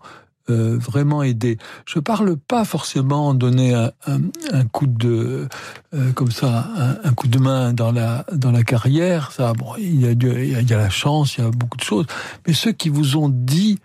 euh, 0.50 0.78
vraiment 0.78 1.24
aidé? 1.24 1.58
Je 1.86 2.00
parle 2.00 2.36
pas 2.36 2.66
forcément 2.66 3.34
donner 3.34 3.74
un, 3.74 3.92
un, 4.06 4.20
un 4.52 4.66
coup 4.66 4.88
de 4.88 5.48
euh, 5.94 6.12
comme 6.12 6.32
ça, 6.32 6.68
un, 6.76 6.98
un 7.10 7.14
coup 7.14 7.30
de 7.30 7.40
main 7.40 7.72
dans 7.72 7.94
la 7.94 8.26
dans 8.34 8.52
la 8.52 8.64
carrière. 8.64 9.32
Ça, 9.32 9.54
bon, 9.54 9.76
il 9.78 10.02
y 10.02 10.08
a 10.08 10.14
du- 10.14 10.28
il 10.44 10.52
y 10.52 10.56
a, 10.56 10.60
il 10.60 10.70
y 10.70 10.74
a 10.74 10.78
la 10.78 10.90
chance, 10.90 11.38
il 11.38 11.42
y 11.46 11.48
a 11.48 11.52
beaucoup 11.52 11.78
de 11.78 11.84
choses, 11.86 12.06
mais 12.46 12.52
ceux 12.54 12.74
qui 12.74 12.90
vous 12.90 13.16
ont 13.16 13.30
dit 13.30 13.80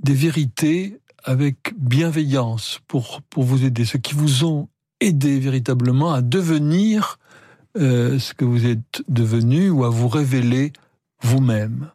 des 0.00 0.14
vérités 0.14 1.00
avec 1.24 1.72
bienveillance 1.76 2.80
pour, 2.88 3.22
pour 3.30 3.44
vous 3.44 3.64
aider, 3.64 3.84
ceux 3.84 3.98
qui 3.98 4.14
vous 4.14 4.44
ont 4.44 4.68
aidé 5.00 5.38
véritablement 5.38 6.12
à 6.12 6.20
devenir 6.20 7.18
euh, 7.78 8.18
ce 8.18 8.34
que 8.34 8.44
vous 8.44 8.66
êtes 8.66 9.02
devenu 9.08 9.70
ou 9.70 9.84
à 9.84 9.90
vous 9.90 10.08
révéler 10.08 10.72
vous-même. 11.22 11.90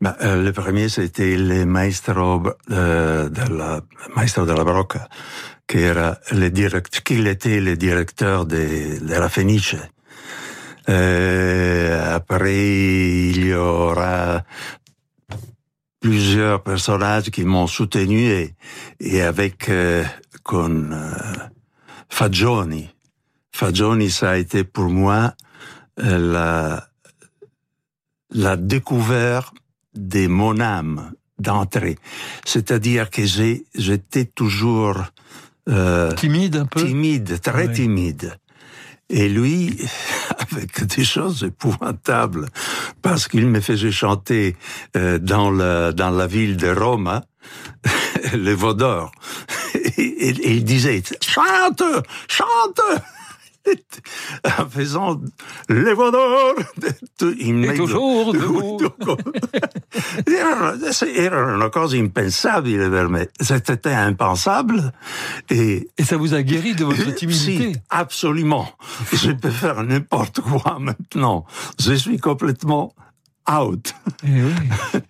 Ben, 0.00 0.14
euh, 0.22 0.42
le 0.42 0.52
premier, 0.52 0.88
c'était 0.88 1.36
le 1.36 1.64
maestro 1.64 2.42
euh, 2.70 3.28
de 3.28 3.52
la, 3.52 3.80
maestro 4.16 4.46
de 4.46 4.52
la 4.52 4.64
qui 5.66 5.78
était 7.14 7.60
le 7.60 7.76
directeur 7.76 8.46
de, 8.46 8.98
la 9.08 9.28
Fenice. 9.28 9.76
Après, 10.86 12.50
il 13.30 13.46
y 13.46 13.54
aura 13.54 14.44
plusieurs 16.02 16.62
personnages 16.62 17.30
qui 17.30 17.44
m'ont 17.44 17.66
soutenu 17.68 18.26
et, 18.26 18.54
et 19.00 19.22
avec 19.22 19.68
euh, 19.68 20.04
con 20.42 20.90
euh, 20.92 21.14
Fagioni. 22.10 22.90
Fagioni, 23.52 24.10
ça 24.10 24.30
a 24.32 24.36
été 24.36 24.64
pour 24.64 24.90
moi 24.90 25.34
euh, 26.00 26.18
la, 26.18 26.88
la 28.30 28.56
découverte 28.56 29.54
de 29.94 30.26
mon 30.26 30.60
âme 30.60 31.12
d'entrée. 31.38 31.96
C'est-à-dire 32.44 33.08
que 33.08 33.24
j'ai, 33.24 33.64
j'étais 33.74 34.24
toujours 34.24 34.98
euh, 35.68 36.12
Timide 36.12 36.56
un 36.56 36.66
peu? 36.66 36.84
timide, 36.84 37.40
très 37.40 37.70
timide. 37.72 38.36
Et 39.12 39.28
lui, 39.28 39.78
avec 40.38 40.84
des 40.84 41.04
choses 41.04 41.44
épouvantables, 41.44 42.48
parce 43.02 43.28
qu'il 43.28 43.46
me 43.46 43.60
faisait 43.60 43.92
chanter 43.92 44.56
euh, 44.96 45.18
dans 45.18 45.50
la 45.50 45.92
dans 45.92 46.10
la 46.10 46.26
ville 46.26 46.56
de 46.56 46.68
Rome 46.68 47.20
le 48.32 48.52
Vaudor. 48.54 49.12
Et 49.98 50.30
il 50.44 50.64
disait 50.64 51.02
chante, 51.20 51.82
chante. 52.26 52.80
En 54.58 54.68
faisant 54.68 55.20
il 55.68 57.64
Et 57.64 57.74
toujours 57.74 58.32
debout. 58.32 58.78
Era, 60.26 61.54
una 61.54 61.68
cosa 61.68 61.96
impensabile 61.96 62.90
per 62.90 63.08
me. 63.08 63.28
C'était 63.40 63.94
impensable. 63.94 64.92
Et 65.50 65.88
Et 65.98 66.04
ça 66.04 66.16
vous 66.16 66.34
a 66.34 66.42
guéri 66.42 66.74
de 66.74 66.84
votre 66.84 67.14
timidité 67.14 67.72
si, 67.72 67.78
absolument. 67.88 68.68
Je 69.12 69.30
peux 69.32 69.50
faire 69.50 69.82
n'importe 69.84 70.40
quoi 70.40 70.78
maintenant. 70.80 71.44
Je 71.78 71.92
suis 71.92 72.18
complètement 72.18 72.92
out. 73.48 73.94
Eh 74.24 74.42
oui. 74.42 75.00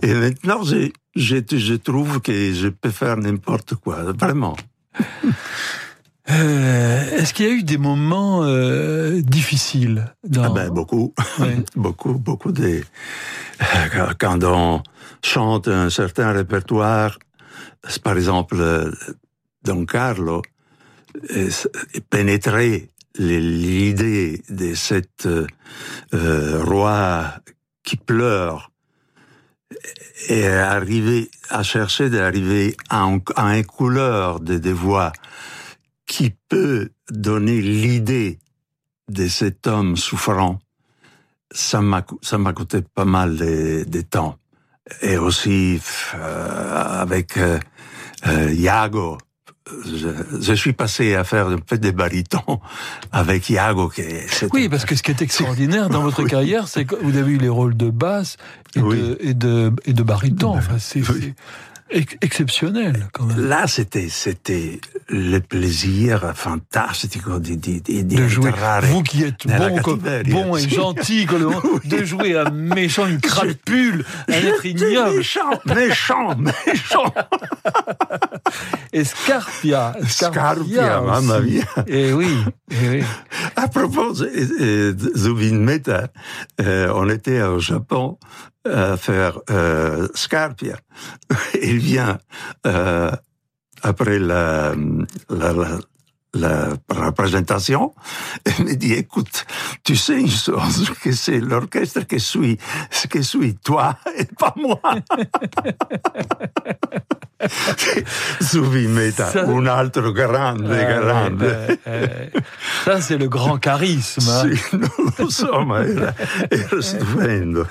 Et 0.02 0.14
maintenant, 0.14 0.62
je, 0.62 0.90
je, 1.14 1.36
je 1.50 1.74
trouve 1.74 2.20
que 2.20 2.54
je 2.54 2.68
peux 2.68 2.90
faire 2.90 3.16
n'importe 3.16 3.74
quoi. 3.74 4.12
Vraiment. 4.12 4.56
Euh, 6.30 7.16
Est-ce 7.18 7.32
qu'il 7.32 7.46
y 7.46 7.48
a 7.48 7.52
eu 7.52 7.62
des 7.62 7.78
moments 7.78 8.42
euh, 8.44 9.20
difficiles 9.22 10.12
dans... 10.24 10.44
Ah 10.44 10.50
ben, 10.50 10.68
beaucoup. 10.70 11.14
Ouais. 11.38 11.56
beaucoup, 11.76 12.14
beaucoup 12.14 12.52
de... 12.52 12.82
euh, 13.62 14.12
Quand 14.18 14.42
on 14.44 14.82
chante 15.24 15.68
un 15.68 15.88
certain 15.90 16.32
répertoire, 16.32 17.18
par 18.02 18.16
exemple, 18.16 18.56
euh, 18.58 18.90
Don 19.64 19.86
Carlo, 19.86 20.42
et 21.30 21.48
pénétrer 22.10 22.90
l'idée 23.18 24.42
de 24.50 24.74
cet 24.74 25.26
euh, 25.26 25.46
euh, 26.14 26.62
roi 26.62 27.24
qui 27.82 27.96
pleure 27.96 28.70
et 30.28 30.46
arriver 30.46 31.30
à 31.50 31.62
chercher 31.62 32.10
d'arriver 32.10 32.76
à, 32.90 33.02
un- 33.04 33.20
à 33.36 33.56
une 33.56 33.64
couleur 33.64 34.40
de, 34.40 34.58
de 34.58 34.70
voix 34.70 35.12
qui 36.08 36.34
peut 36.48 36.88
donner 37.10 37.60
l'idée 37.60 38.38
de 39.08 39.28
cet 39.28 39.66
homme 39.68 39.96
souffrant, 39.96 40.58
ça 41.52 41.80
m'a 41.80 42.02
cou- 42.02 42.18
ça 42.22 42.38
m'a 42.38 42.52
coûté 42.52 42.82
pas 42.82 43.04
mal 43.04 43.36
de, 43.36 43.84
de 43.86 44.00
temps. 44.00 44.36
Et 45.02 45.16
aussi 45.18 45.80
euh, 46.14 47.00
avec 47.02 47.36
euh, 47.36 47.58
euh, 48.26 48.52
Iago, 48.54 49.18
je, 49.84 50.08
je 50.40 50.52
suis 50.54 50.72
passé 50.72 51.14
à 51.14 51.24
faire 51.24 51.48
un 51.48 51.58
peu 51.58 51.76
de 51.76 51.90
baryton 51.90 52.58
avec 53.12 53.50
Iago. 53.50 53.90
Qui, 53.90 54.02
Oui, 54.52 54.68
parce 54.70 54.86
que 54.86 54.94
ce 54.94 55.02
qui 55.02 55.10
est 55.10 55.20
extraordinaire 55.20 55.90
dans 55.90 56.00
votre 56.02 56.22
Oui. 56.24 56.30
carrière, 56.30 56.68
c'est 56.68 56.86
que 56.86 56.94
vous 56.96 57.18
avez 57.18 57.32
eu 57.32 57.38
les 57.38 57.50
rôles 57.50 57.76
de 57.76 57.90
basse 57.90 58.38
et, 58.74 58.80
Oui. 58.80 58.96
de, 58.96 59.18
et, 59.20 59.34
de, 59.34 59.72
et 59.84 59.92
de 59.92 60.02
baryton. 60.02 60.56
Enfin, 60.56 60.78
c'est 60.78 61.06
Oui. 61.10 61.34
Ex- 61.90 62.16
exceptionnel, 62.22 63.08
quand 63.12 63.24
même. 63.24 63.48
Là, 63.48 63.66
c'était 63.66 64.08
c'était 64.08 64.80
le 65.08 65.38
plaisir 65.38 66.32
fantastique 66.34 67.26
de, 67.28 67.54
de, 67.54 67.80
de, 67.80 68.02
De 68.16 68.28
jouer. 68.28 68.50
Vous 68.82 69.02
qui 69.02 69.24
êtes 69.24 69.46
bon, 69.46 69.78
comme- 69.82 70.02
bon 70.28 70.56
et 70.56 70.68
gentil, 70.68 71.26
comme 71.26 71.42
le- 71.50 71.88
de 71.98 72.04
jouer 72.04 72.36
un 72.36 72.50
méchant, 72.50 73.06
une 73.06 73.20
crapule, 73.20 74.04
un 74.28 74.32
être 74.32 74.64
ignoble. 74.66 75.16
Méchant, 75.18 75.50
méchant, 75.66 76.36
méchant. 76.66 77.04
Et 78.92 79.04
Scarpia. 79.04 79.94
Scarpia, 80.06 81.00
mamma 81.00 81.40
mia. 81.40 81.64
Et 81.86 82.12
oui, 82.12 82.28
eh 82.70 82.88
oui. 82.88 83.02
À 83.56 83.68
propos 83.68 84.12
de 84.12 84.30
euh, 84.60 84.92
de 84.92 85.12
Zubin 85.16 85.54
Mehta, 85.58 86.08
euh, 86.60 86.90
on 86.94 87.08
était 87.08 87.42
au 87.42 87.58
Japon 87.58 88.18
à 88.64 88.96
faire 88.96 89.40
euh, 89.50 90.08
Scarpia. 90.14 90.76
Il 91.62 91.78
vient 91.78 92.18
euh, 92.66 93.10
après 93.82 94.18
la, 94.18 94.74
la 96.34 96.68
représentation 96.90 97.94
et 98.44 98.62
me 98.62 98.74
dit 98.74 98.92
écoute 98.92 99.46
tu 99.82 99.96
sais 99.96 100.20
une 100.20 100.28
chose 100.30 100.92
que 101.02 101.10
c'est 101.12 101.40
l'orchestre 101.40 102.00
qui 102.06 102.20
suit 102.20 102.58
qui 103.10 103.24
suit 103.24 103.54
toi 103.56 103.96
et 104.16 104.26
pas 104.38 104.54
moi 104.56 104.78
Zubin 108.42 108.88
Mehta 108.88 109.26
Ça- 109.30 109.46
un 109.48 109.66
altro 109.66 110.12
grande 110.12 110.66
ouais. 110.66 112.30
Ça, 112.84 113.00
c'est 113.00 113.16
le 113.16 113.28
grand 113.28 113.58
charisme. 113.58 114.28
hein. 114.28 114.50
Sì, 114.52 114.76
non 114.76 114.88
lo 115.18 115.30
so, 115.30 115.64
ma 115.64 115.84
era, 115.84 116.12
era 116.50 116.80
stupendo. 116.82 117.66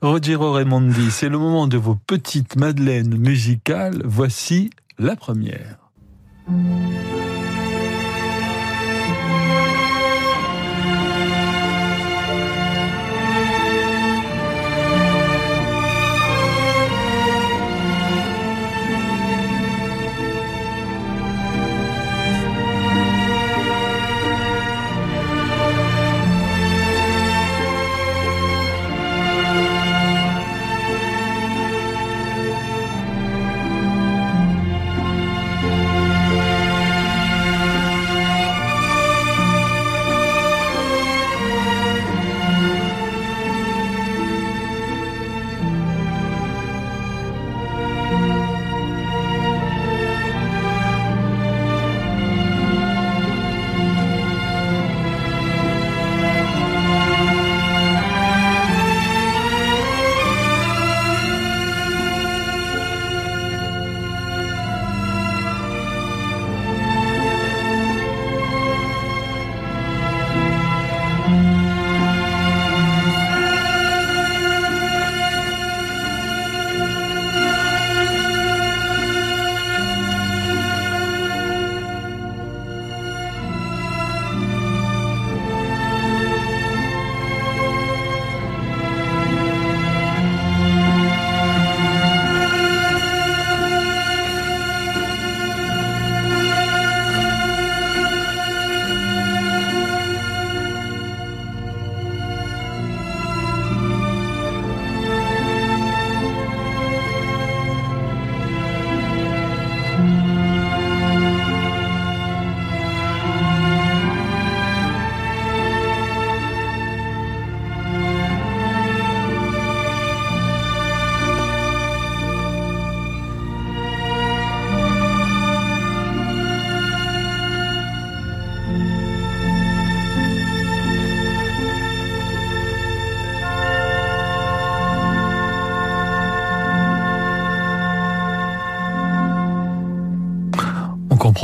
Rogero 0.00 0.52
Raimondi, 0.52 1.10
c'est 1.10 1.28
le 1.28 1.38
moment 1.38 1.66
de 1.66 1.76
vos 1.76 1.96
petites 2.06 2.56
madeleines 2.56 3.16
musicales. 3.18 4.00
Voici 4.04 4.70
la 4.98 5.16
première. 5.16 5.76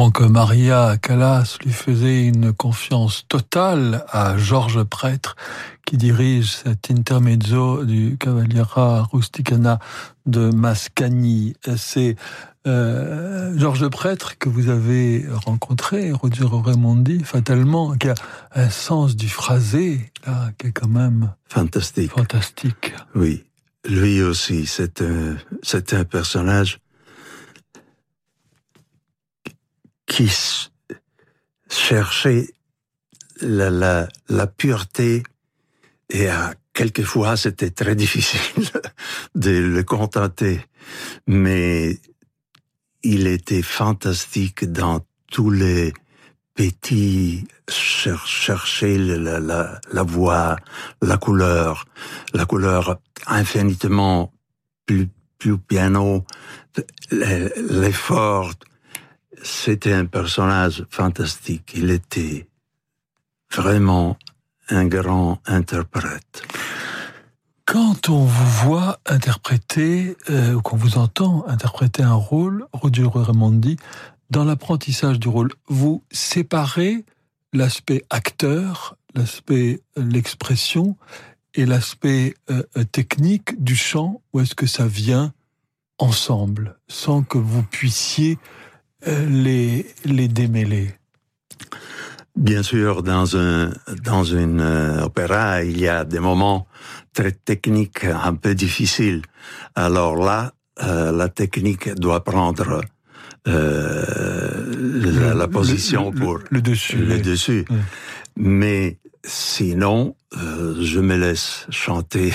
Que 0.09 0.25
Maria 0.25 0.97
Callas 0.97 1.59
lui 1.63 1.73
faisait 1.73 2.25
une 2.25 2.55
confiance 2.55 3.27
totale 3.29 4.07
à 4.09 4.39
Georges 4.39 4.83
Prêtre, 4.83 5.37
qui 5.85 5.99
dirige 5.99 6.53
cet 6.53 6.91
intermezzo 6.91 7.85
du 7.85 8.17
Cavaliera 8.19 9.07
Rusticana 9.13 9.79
de 10.25 10.49
Mascagni. 10.51 11.53
C'est 11.77 12.17
euh, 12.67 13.53
Georges 13.59 13.89
Prêtre 13.89 14.39
que 14.39 14.49
vous 14.49 14.71
avez 14.71 15.27
rencontré, 15.45 16.13
Roger 16.13 16.47
Raimondi, 16.51 17.23
fatalement, 17.23 17.93
qui 17.93 18.09
a 18.09 18.15
un 18.55 18.71
sens 18.71 19.15
du 19.17 19.29
phrasé, 19.29 20.11
là, 20.27 20.51
qui 20.57 20.69
est 20.69 20.73
quand 20.73 20.89
même 20.89 21.35
Fantastique. 21.47 22.13
fantastique. 22.13 22.95
Oui. 23.15 23.45
Lui 23.87 24.23
aussi, 24.23 24.65
c'est 24.67 25.03
un, 25.03 25.37
c'est 25.63 25.93
un 25.93 26.05
personnage 26.05 26.79
qui 30.11 30.29
cherchait 31.69 32.49
la, 33.41 33.71
la, 33.71 34.09
la 34.29 34.47
pureté 34.49 35.23
et 36.11 36.29
à, 36.29 36.53
quelquefois 36.75 37.37
c'était 37.37 37.71
très 37.71 37.95
difficile 37.95 38.65
de 39.37 39.51
le 39.51 39.83
contenter. 39.85 40.61
Mais 41.29 42.01
il 43.05 43.29
était 43.29 43.63
fantastique 43.63 44.65
dans 44.71 45.01
tous 45.31 45.51
les 45.51 45.93
petits 46.55 47.47
cher- 47.69 48.27
chercher 48.27 48.99
la, 48.99 49.39
la, 49.39 49.81
la 49.93 50.03
voix, 50.03 50.57
la 51.01 51.19
couleur, 51.19 51.85
la 52.35 52.47
couleur 52.47 52.99
infiniment 53.29 54.33
plus, 54.87 55.09
plus 55.39 55.57
piano, 55.57 56.27
l'effort. 57.13 58.53
C'était 59.43 59.93
un 59.93 60.07
personnage 60.07 60.85
fantastique. 60.91 61.73
Il 61.75 61.91
était 61.91 62.47
vraiment 63.53 64.17
un 64.69 64.87
grand 64.87 65.41
interprète. 65.47 66.43
Quand 67.67 68.09
on 68.09 68.25
vous 68.25 68.67
voit 68.67 68.99
interpréter, 69.07 70.17
euh, 70.29 70.55
ou 70.55 70.61
qu'on 70.61 70.77
vous 70.77 70.99
entend 70.99 71.47
interpréter 71.47 72.03
un 72.03 72.15
rôle, 72.15 72.67
Roger 72.73 73.07
Raimondi, 73.13 73.77
dans 74.31 74.45
l'apprentissage 74.45 75.21
du 75.21 75.29
rôle, 75.29 75.53
vous 75.69 76.03
séparez 76.11 77.05
l'aspect 77.53 78.05
acteur, 78.11 78.97
l'aspect 79.15 79.83
euh, 79.99 80.03
l'expression 80.03 80.97
et 81.55 81.65
l'aspect 81.65 82.35
euh, 82.51 82.63
technique 82.91 83.63
du 83.63 83.77
chant, 83.77 84.21
ou 84.33 84.41
est-ce 84.41 84.55
que 84.55 84.67
ça 84.67 84.87
vient 84.87 85.33
ensemble, 85.99 86.77
sans 86.89 87.23
que 87.23 87.39
vous 87.39 87.63
puissiez 87.63 88.39
les, 89.07 89.87
les 90.05 90.29
démêler 90.29 90.95
Bien 92.37 92.63
sûr, 92.63 93.03
dans 93.03 93.37
un 93.37 93.73
dans 94.05 94.25
une 94.25 94.61
euh, 94.61 95.03
opéra, 95.03 95.63
il 95.63 95.79
y 95.79 95.89
a 95.89 96.05
des 96.05 96.21
moments 96.21 96.67
très 97.13 97.33
techniques, 97.33 98.05
un 98.05 98.35
peu 98.35 98.55
difficiles. 98.55 99.23
Alors 99.75 100.17
là, 100.17 100.55
euh, 100.83 101.13
la 101.13 101.29
technique 101.29 101.93
doit 101.97 102.23
prendre 102.25 102.81
euh, 103.49 104.75
la, 105.21 105.35
la 105.35 105.49
position 105.49 106.11
le, 106.13 106.21
pour 106.21 106.39
le, 106.39 106.45
le 106.51 106.63
dessus. 106.63 106.97
le 106.97 107.17
oui. 107.17 107.23
dessus. 107.23 107.65
Oui. 107.69 107.77
Mais 108.37 108.99
sinon, 109.25 110.15
euh, 110.37 110.77
je 110.81 111.01
me 111.01 111.17
laisse 111.17 111.67
chanter. 111.71 112.33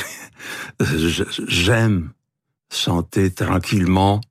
J'aime 1.48 2.12
chanter 2.72 3.32
tranquillement 3.32 4.22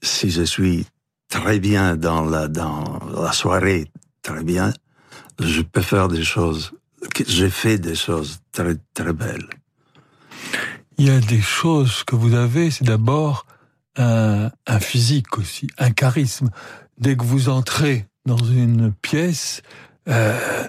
si 0.00 0.30
je 0.30 0.42
suis 0.42 0.86
très 1.28 1.60
bien 1.60 1.96
dans 1.96 2.24
la, 2.24 2.48
dans 2.48 3.00
la 3.14 3.32
soirée, 3.32 3.90
très 4.22 4.42
bien, 4.42 4.72
je 5.38 5.62
peux 5.62 5.82
faire 5.82 6.08
des 6.08 6.24
choses, 6.24 6.72
j'ai 7.26 7.50
fait 7.50 7.78
des 7.78 7.94
choses 7.94 8.40
très, 8.52 8.76
très 8.94 9.12
belles. 9.12 9.48
Il 10.96 11.06
y 11.06 11.10
a 11.10 11.20
des 11.20 11.40
choses 11.40 12.02
que 12.04 12.16
vous 12.16 12.34
avez, 12.34 12.70
c'est 12.70 12.84
d'abord 12.84 13.46
un, 13.96 14.50
un 14.66 14.80
physique 14.80 15.38
aussi, 15.38 15.68
un 15.78 15.90
charisme. 15.90 16.50
Dès 16.98 17.16
que 17.16 17.24
vous 17.24 17.48
entrez 17.48 18.06
dans 18.26 18.36
une 18.36 18.92
pièce, 18.92 19.62
euh, 20.08 20.66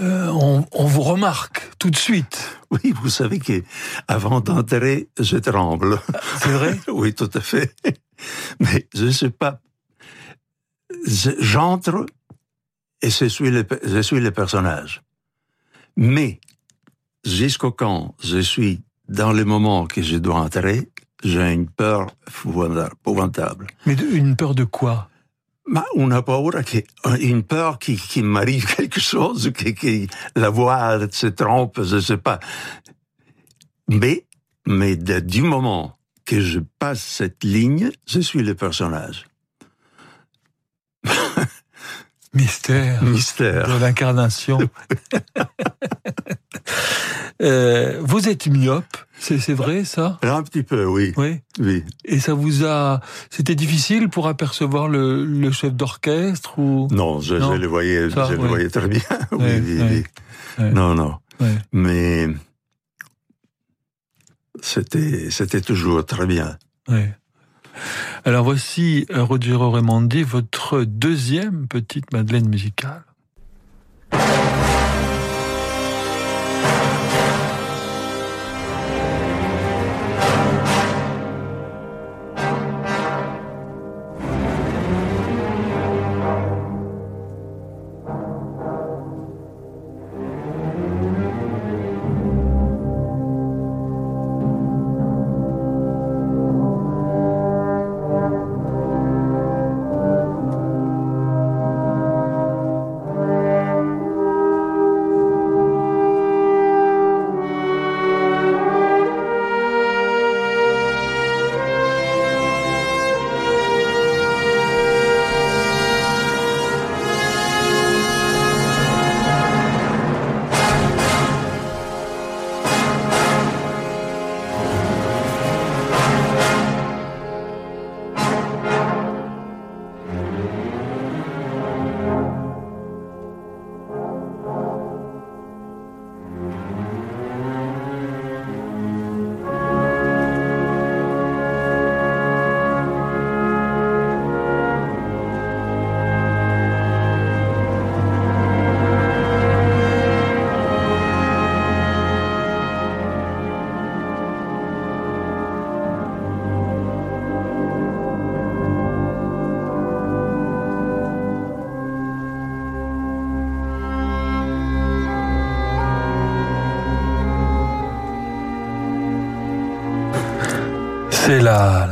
euh, 0.00 0.28
on, 0.28 0.64
on, 0.72 0.86
vous 0.86 1.02
remarque 1.02 1.70
tout 1.78 1.90
de 1.90 1.96
suite. 1.96 2.58
Oui, 2.70 2.94
vous 3.02 3.10
savez 3.10 3.38
que 3.38 3.62
avant 4.08 4.40
d'entrer, 4.40 5.08
je 5.18 5.36
tremble. 5.36 6.00
C'est 6.38 6.52
vrai? 6.52 6.78
Oui, 6.88 7.12
tout 7.14 7.30
à 7.34 7.40
fait. 7.40 7.74
Mais 8.60 8.88
je 8.94 9.06
ne 9.06 9.10
sais 9.10 9.30
pas. 9.30 9.60
J'entre 11.06 12.06
et 13.02 13.10
je 13.10 13.24
suis, 13.26 13.50
le, 13.50 13.66
je 13.84 14.00
suis 14.00 14.20
le 14.20 14.30
personnage. 14.30 15.02
Mais 15.96 16.40
jusqu'au 17.24 17.72
quand 17.72 18.14
je 18.22 18.38
suis 18.38 18.82
dans 19.08 19.32
le 19.32 19.44
moment 19.44 19.86
que 19.86 20.02
je 20.02 20.16
dois 20.16 20.36
entrer, 20.36 20.90
j'ai 21.24 21.52
une 21.52 21.68
peur 21.68 22.14
épouvantable. 22.26 23.66
Mais 23.86 23.94
une 23.94 24.36
peur 24.36 24.54
de 24.54 24.64
quoi? 24.64 25.10
Una 25.94 26.22
paura 26.22 26.64
che, 26.64 26.84
une 27.20 27.44
peur 27.44 27.78
qui, 27.78 27.96
qui 27.96 28.22
m'arrive 28.22 28.66
quelque 28.76 29.00
chose, 29.00 29.52
que, 29.52 29.70
que 29.70 30.06
la 30.34 30.50
voix 30.50 30.98
se 31.12 31.28
trompe, 31.28 31.82
je 31.84 31.96
ne 31.96 32.00
sais 32.00 32.16
pas. 32.16 32.40
Mais, 33.88 34.26
mais 34.66 34.96
de, 34.96 35.20
du 35.20 35.42
moment 35.42 35.96
que 36.24 36.40
je 36.40 36.60
passe 36.78 37.02
cette 37.02 37.44
ligne, 37.44 37.90
je 38.06 38.20
suis 38.20 38.42
le 38.42 38.54
personnage. 38.54 39.26
Mystère. 42.32 43.02
Mystère. 43.02 43.66
De 43.68 43.80
l'incarnation. 43.80 44.58
euh, 47.42 47.98
vous 48.02 48.28
êtes 48.28 48.46
myope, 48.46 48.96
c'est 49.18 49.52
vrai 49.52 49.84
ça? 49.84 50.18
Un 50.22 50.42
petit 50.42 50.62
peu, 50.62 50.84
oui. 50.84 51.12
Oui. 51.16 51.40
Oui. 51.58 51.84
Et 52.04 52.20
ça 52.20 52.34
vous 52.34 52.64
a, 52.64 53.00
c'était 53.30 53.54
difficile 53.56 54.08
pour 54.08 54.28
apercevoir 54.28 54.88
le, 54.88 55.24
le 55.24 55.50
chef 55.50 55.72
d'orchestre 55.74 56.58
ou? 56.58 56.86
Non, 56.92 57.20
je, 57.20 57.34
non 57.34 57.54
je 57.54 57.60
le 57.60 57.66
voyais, 57.66 58.08
ça, 58.10 58.28
je 58.30 58.34
le 58.34 58.46
voyais 58.46 58.70
très 58.70 58.86
bien. 58.88 59.00
oui, 59.32 59.38
Ouais, 59.38 59.60
oui, 59.64 59.78
ouais, 59.80 59.88
oui. 59.90 60.04
ouais. 60.64 60.70
Non, 60.70 60.94
non. 60.94 61.16
Ouais. 61.40 61.54
Mais 61.72 62.28
c'était, 64.62 65.30
c'était 65.30 65.62
toujours 65.62 66.04
très 66.06 66.26
bien. 66.26 66.58
Oui. 66.88 67.02
Alors 68.24 68.44
voici 68.44 69.06
euh, 69.10 69.22
Rogero 69.22 69.70
Raimondi, 69.70 70.22
votre 70.22 70.84
deuxième 70.84 71.68
petite 71.68 72.12
Madeleine 72.12 72.48
musicale. 72.48 73.04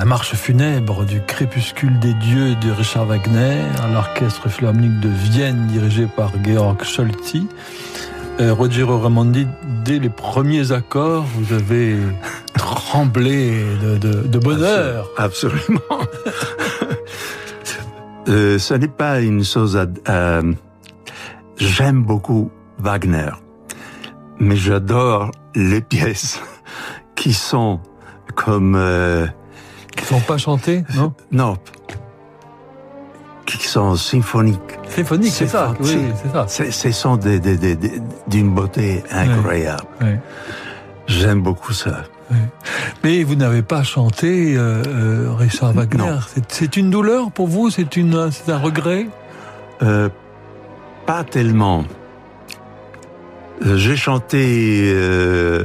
Marche 0.08 0.34
funèbre 0.34 1.04
du 1.04 1.20
crépuscule 1.20 1.98
des 1.98 2.14
dieux 2.14 2.54
de 2.54 2.70
Richard 2.70 3.04
Wagner, 3.04 3.62
l'orchestre 3.92 4.48
philharmonique 4.48 5.00
de 5.00 5.10
Vienne 5.10 5.66
dirigé 5.66 6.06
par 6.06 6.32
Georg 6.42 6.82
Scholti. 6.82 7.46
Euh, 8.40 8.54
Rogero 8.54 8.98
Raimondi, 8.98 9.46
dès 9.84 9.98
les 9.98 10.08
premiers 10.08 10.72
accords, 10.72 11.24
vous 11.24 11.52
avez 11.52 11.98
tremblé 12.54 13.62
de, 13.82 13.98
de, 13.98 14.22
de 14.26 14.38
bonheur. 14.38 15.10
Absolument. 15.18 16.00
euh, 18.28 18.58
ce 18.58 18.72
n'est 18.72 18.88
pas 18.88 19.20
une 19.20 19.44
chose 19.44 19.76
à... 19.76 19.86
Euh, 20.08 20.54
J'aime 21.58 22.02
beaucoup 22.02 22.50
Wagner, 22.78 23.32
mais 24.38 24.56
j'adore 24.56 25.32
les 25.54 25.82
pièces 25.82 26.40
qui 27.14 27.34
sont 27.34 27.80
comme... 28.34 28.74
Qui 29.98 30.04
sont 30.06 30.20
pas 30.20 30.38
chantées, 30.38 30.84
non? 30.94 31.12
Non. 31.32 31.56
Qui 33.46 33.66
sont 33.66 33.96
symphoniques. 33.96 34.60
Symphoniques, 34.88 35.32
c'est 35.32 35.46
ça. 35.48 35.74
Oui, 35.80 35.98
c'est 36.22 36.32
ça. 36.32 36.70
Ce 36.70 36.90
sont 36.92 37.16
d'une 37.16 37.38
des, 37.38 37.56
des, 37.56 37.76
des, 37.76 38.42
beauté 38.42 39.02
incroyable. 39.10 39.84
Oui. 40.00 40.06
Oui. 40.08 40.16
J'aime 41.06 41.40
beaucoup 41.42 41.72
ça. 41.72 42.04
Oui. 42.30 42.36
Mais 43.02 43.22
vous 43.22 43.34
n'avez 43.34 43.62
pas 43.62 43.82
chanté 43.82 44.54
euh, 44.54 44.82
euh, 44.86 45.34
Richard 45.34 45.72
Wagner. 45.72 46.16
C'est 46.48 46.76
une 46.76 46.90
douleur 46.90 47.30
pour 47.30 47.48
vous? 47.48 47.70
C'est 47.70 47.88
un 47.96 48.58
regret? 48.58 49.08
Euh, 49.82 50.10
Pas 51.06 51.24
tellement. 51.24 51.84
J'ai 53.62 53.96
chanté 53.96 54.90
euh, 54.92 55.64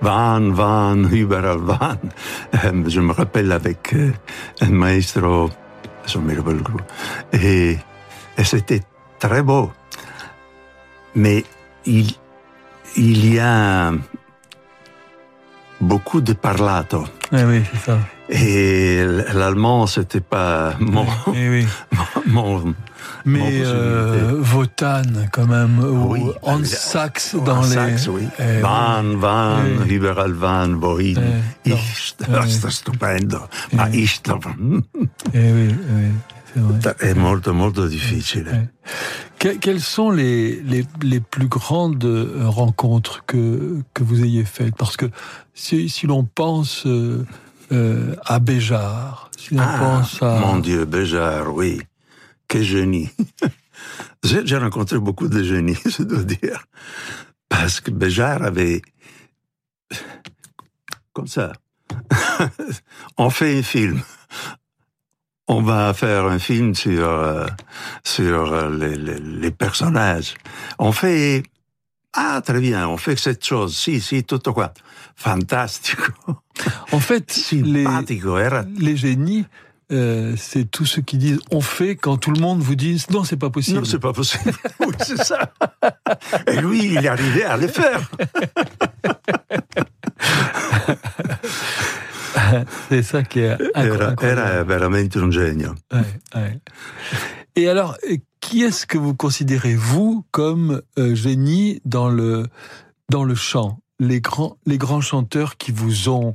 Van, 0.00 0.52
Van, 0.52 1.08
überall 1.10 1.58
Van. 1.58 1.98
Je 2.86 3.00
me 3.00 3.12
rappelle 3.12 3.52
avec 3.52 3.92
euh, 3.94 4.12
un 4.60 4.70
maestro, 4.70 5.50
je 6.06 6.18
me 6.18 6.36
rappelle 6.36 6.62
et, 7.32 7.78
et 8.36 8.44
c'était 8.44 8.82
très 9.18 9.42
beau. 9.42 9.72
Mais 11.14 11.44
il, 11.86 12.12
il 12.96 13.34
y 13.34 13.38
a 13.38 13.92
beaucoup 15.80 16.20
de 16.20 16.32
parlato. 16.34 17.04
Eh 17.32 17.44
oui, 17.44 17.62
c'est 17.72 17.90
ça. 17.90 17.98
Et 18.28 19.04
l'allemand, 19.34 19.86
c'était 19.86 20.20
pas 20.20 20.74
mon, 20.80 21.06
eh 21.34 21.48
oui. 21.48 21.66
mon, 22.26 22.58
mon 22.58 22.74
mais 23.24 23.60
euh, 23.64 24.42
Wotan, 24.52 25.02
quand 25.32 25.46
même, 25.46 25.78
oui, 25.82 26.20
ou 26.20 26.32
en 26.42 26.64
sax 26.64 27.34
dans 27.34 27.58
en 27.58 27.62
les. 27.62 27.74
Sax, 27.74 28.08
oui. 28.08 28.28
Eh, 28.38 28.60
van, 28.60 29.18
van, 29.18 29.64
eh, 29.86 29.94
überall 29.94 30.34
van, 30.34 30.80
wohin. 30.80 31.16
Eh, 31.64 31.72
ich, 31.72 32.14
das 32.18 32.46
ist 32.46 32.70
stupendo. 32.70 33.48
Ma 33.72 33.88
ich, 33.88 34.20
eh 35.32 35.52
oui, 35.52 35.74
oui. 35.94 36.12
È 36.96 37.12
molto, 37.12 37.52
molto 37.52 37.86
difficile. 37.86 38.72
Que, 39.38 39.58
quelles 39.58 39.84
sont 39.84 40.10
les, 40.10 40.58
les, 40.62 40.86
les, 41.02 41.20
plus 41.20 41.48
grandes 41.48 42.06
rencontres 42.46 43.24
que, 43.26 43.82
que 43.92 44.02
vous 44.02 44.24
ayez 44.24 44.46
faites? 44.46 44.74
Parce 44.74 44.96
que 44.96 45.10
si, 45.52 45.90
si 45.90 46.06
l'on 46.06 46.24
pense 46.24 46.86
euh, 46.86 47.26
euh, 47.72 48.14
à 48.24 48.38
Béjar. 48.38 49.30
Si 49.36 49.54
on 49.54 49.58
Ah, 49.60 49.78
pense 49.78 50.22
à... 50.22 50.38
Mon 50.38 50.58
Dieu, 50.58 50.84
Béjar, 50.84 51.52
oui. 51.54 51.82
Quel 52.48 52.62
génie. 52.62 53.10
J'ai 54.24 54.56
rencontré 54.56 54.98
beaucoup 54.98 55.28
de 55.28 55.42
génies, 55.42 55.78
je 55.86 56.02
dois 56.02 56.22
dire. 56.24 56.64
Parce 57.48 57.80
que 57.80 57.90
Béjar 57.90 58.42
avait... 58.42 58.82
Comme 61.12 61.26
ça. 61.26 61.52
On 63.16 63.30
fait 63.30 63.58
un 63.58 63.62
film. 63.62 64.00
On 65.48 65.62
va 65.62 65.94
faire 65.94 66.24
un 66.26 66.38
film 66.40 66.74
sur, 66.74 67.08
euh, 67.08 67.46
sur 68.04 68.52
euh, 68.52 68.76
les, 68.76 68.96
les- 68.96 69.20
les 69.20 69.50
personnages. 69.50 70.34
On 70.78 70.92
fait... 70.92 71.44
Ah, 72.18 72.40
très 72.42 72.60
bien, 72.60 72.88
on 72.88 72.96
fait 72.96 73.14
cette 73.16 73.44
chose. 73.44 73.76
Si, 73.76 74.00
si, 74.00 74.24
tutto 74.24 74.52
qua. 74.54 74.72
Fantastico. 75.14 76.12
En 76.90 76.98
fait, 76.98 77.30
les, 77.52 77.84
les 78.78 78.96
génies, 78.96 79.44
euh, 79.92 80.34
c'est 80.36 80.68
tous 80.68 80.84
ceux 80.84 81.02
qui 81.02 81.16
disent 81.16 81.38
on 81.52 81.60
fait 81.60 81.94
quand 81.94 82.16
tout 82.16 82.32
le 82.32 82.40
monde 82.40 82.60
vous 82.60 82.74
dit 82.74 83.04
non, 83.10 83.22
c'est 83.22 83.36
pas 83.36 83.50
possible. 83.50 83.78
Non, 83.78 83.84
c'est 83.84 84.00
pas 84.00 84.12
possible. 84.12 84.52
oui, 84.80 84.94
c'est 84.98 85.22
ça. 85.22 85.52
Et 86.48 86.60
lui, 86.60 86.86
il 86.86 87.04
est 87.04 87.08
arrivé 87.08 87.44
à 87.44 87.56
le 87.56 87.68
faire. 87.68 88.10
c'est 92.88 93.02
ça 93.02 93.22
qui 93.22 93.40
est 93.40 93.52
incroyable. 93.74 94.24
era 94.24 94.64
veramente 94.64 95.16
un 95.16 95.30
genio. 95.30 95.74
Ouais, 95.92 96.00
ouais. 96.34 96.60
Et 97.54 97.68
alors, 97.68 97.96
qui 98.40 98.62
est-ce 98.62 98.86
que 98.86 98.98
vous 98.98 99.14
considérez, 99.14 99.74
vous, 99.74 100.24
comme 100.30 100.82
euh, 100.98 101.14
génie 101.14 101.80
dans 101.84 102.08
le, 102.08 102.46
dans 103.08 103.24
le 103.24 103.34
chant? 103.34 103.78
Les 103.98 104.20
grands, 104.20 104.58
les 104.66 104.78
grands 104.78 105.00
chanteurs 105.00 105.56
qui 105.56 105.72
vous 105.72 106.08
ont 106.08 106.34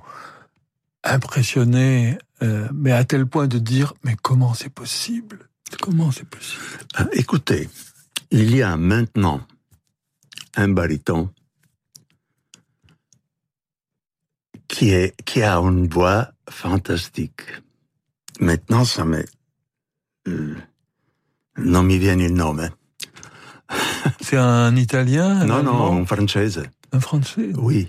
impressionné, 1.04 2.18
euh, 2.44 2.68
mais 2.74 2.92
à 2.92 3.04
tel 3.06 3.26
point 3.26 3.48
de 3.48 3.60
dire, 3.60 3.94
mais 4.04 4.16
comment 4.22 4.54
c'est 4.54 4.70
possible? 4.74 5.48
Comment 5.82 6.12
c'est 6.12 6.28
possible? 6.28 6.64
Ah, 6.96 7.06
Écoutez, 7.14 7.70
il 8.32 8.56
y 8.56 8.62
a 8.62 8.76
maintenant 8.78 9.42
un 10.56 10.68
baryton 10.70 11.30
qui, 14.68 14.90
est, 14.92 15.16
qui 15.26 15.42
a 15.44 15.58
une 15.58 15.88
voix 15.88 16.32
fantastique. 16.50 17.42
Maintenant, 18.40 18.86
ça 18.86 19.06
me... 19.06 19.24
euh, 20.28 20.56
non 21.58 21.84
mi 21.84 21.98
viene 21.98 22.22
il 22.22 22.34
nome. 22.34 22.70
C'est 24.22 24.38
un 24.38 24.76
Italien 24.76 25.46
Non, 25.46 25.64
non, 25.64 26.02
un 26.02 26.06
française. 26.06 26.64
un 26.92 27.00
Français? 27.00 27.52
Oui, 27.56 27.88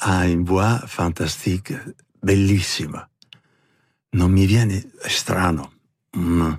ha 0.00 0.26
une 0.28 0.44
voix 0.44 0.78
fantastique, 0.86 1.72
bellissima. 2.22 3.08
Non 4.14 4.28
mi 4.28 4.46
viene 4.46 4.84
strano. 5.06 5.70
Mm. 6.16 6.52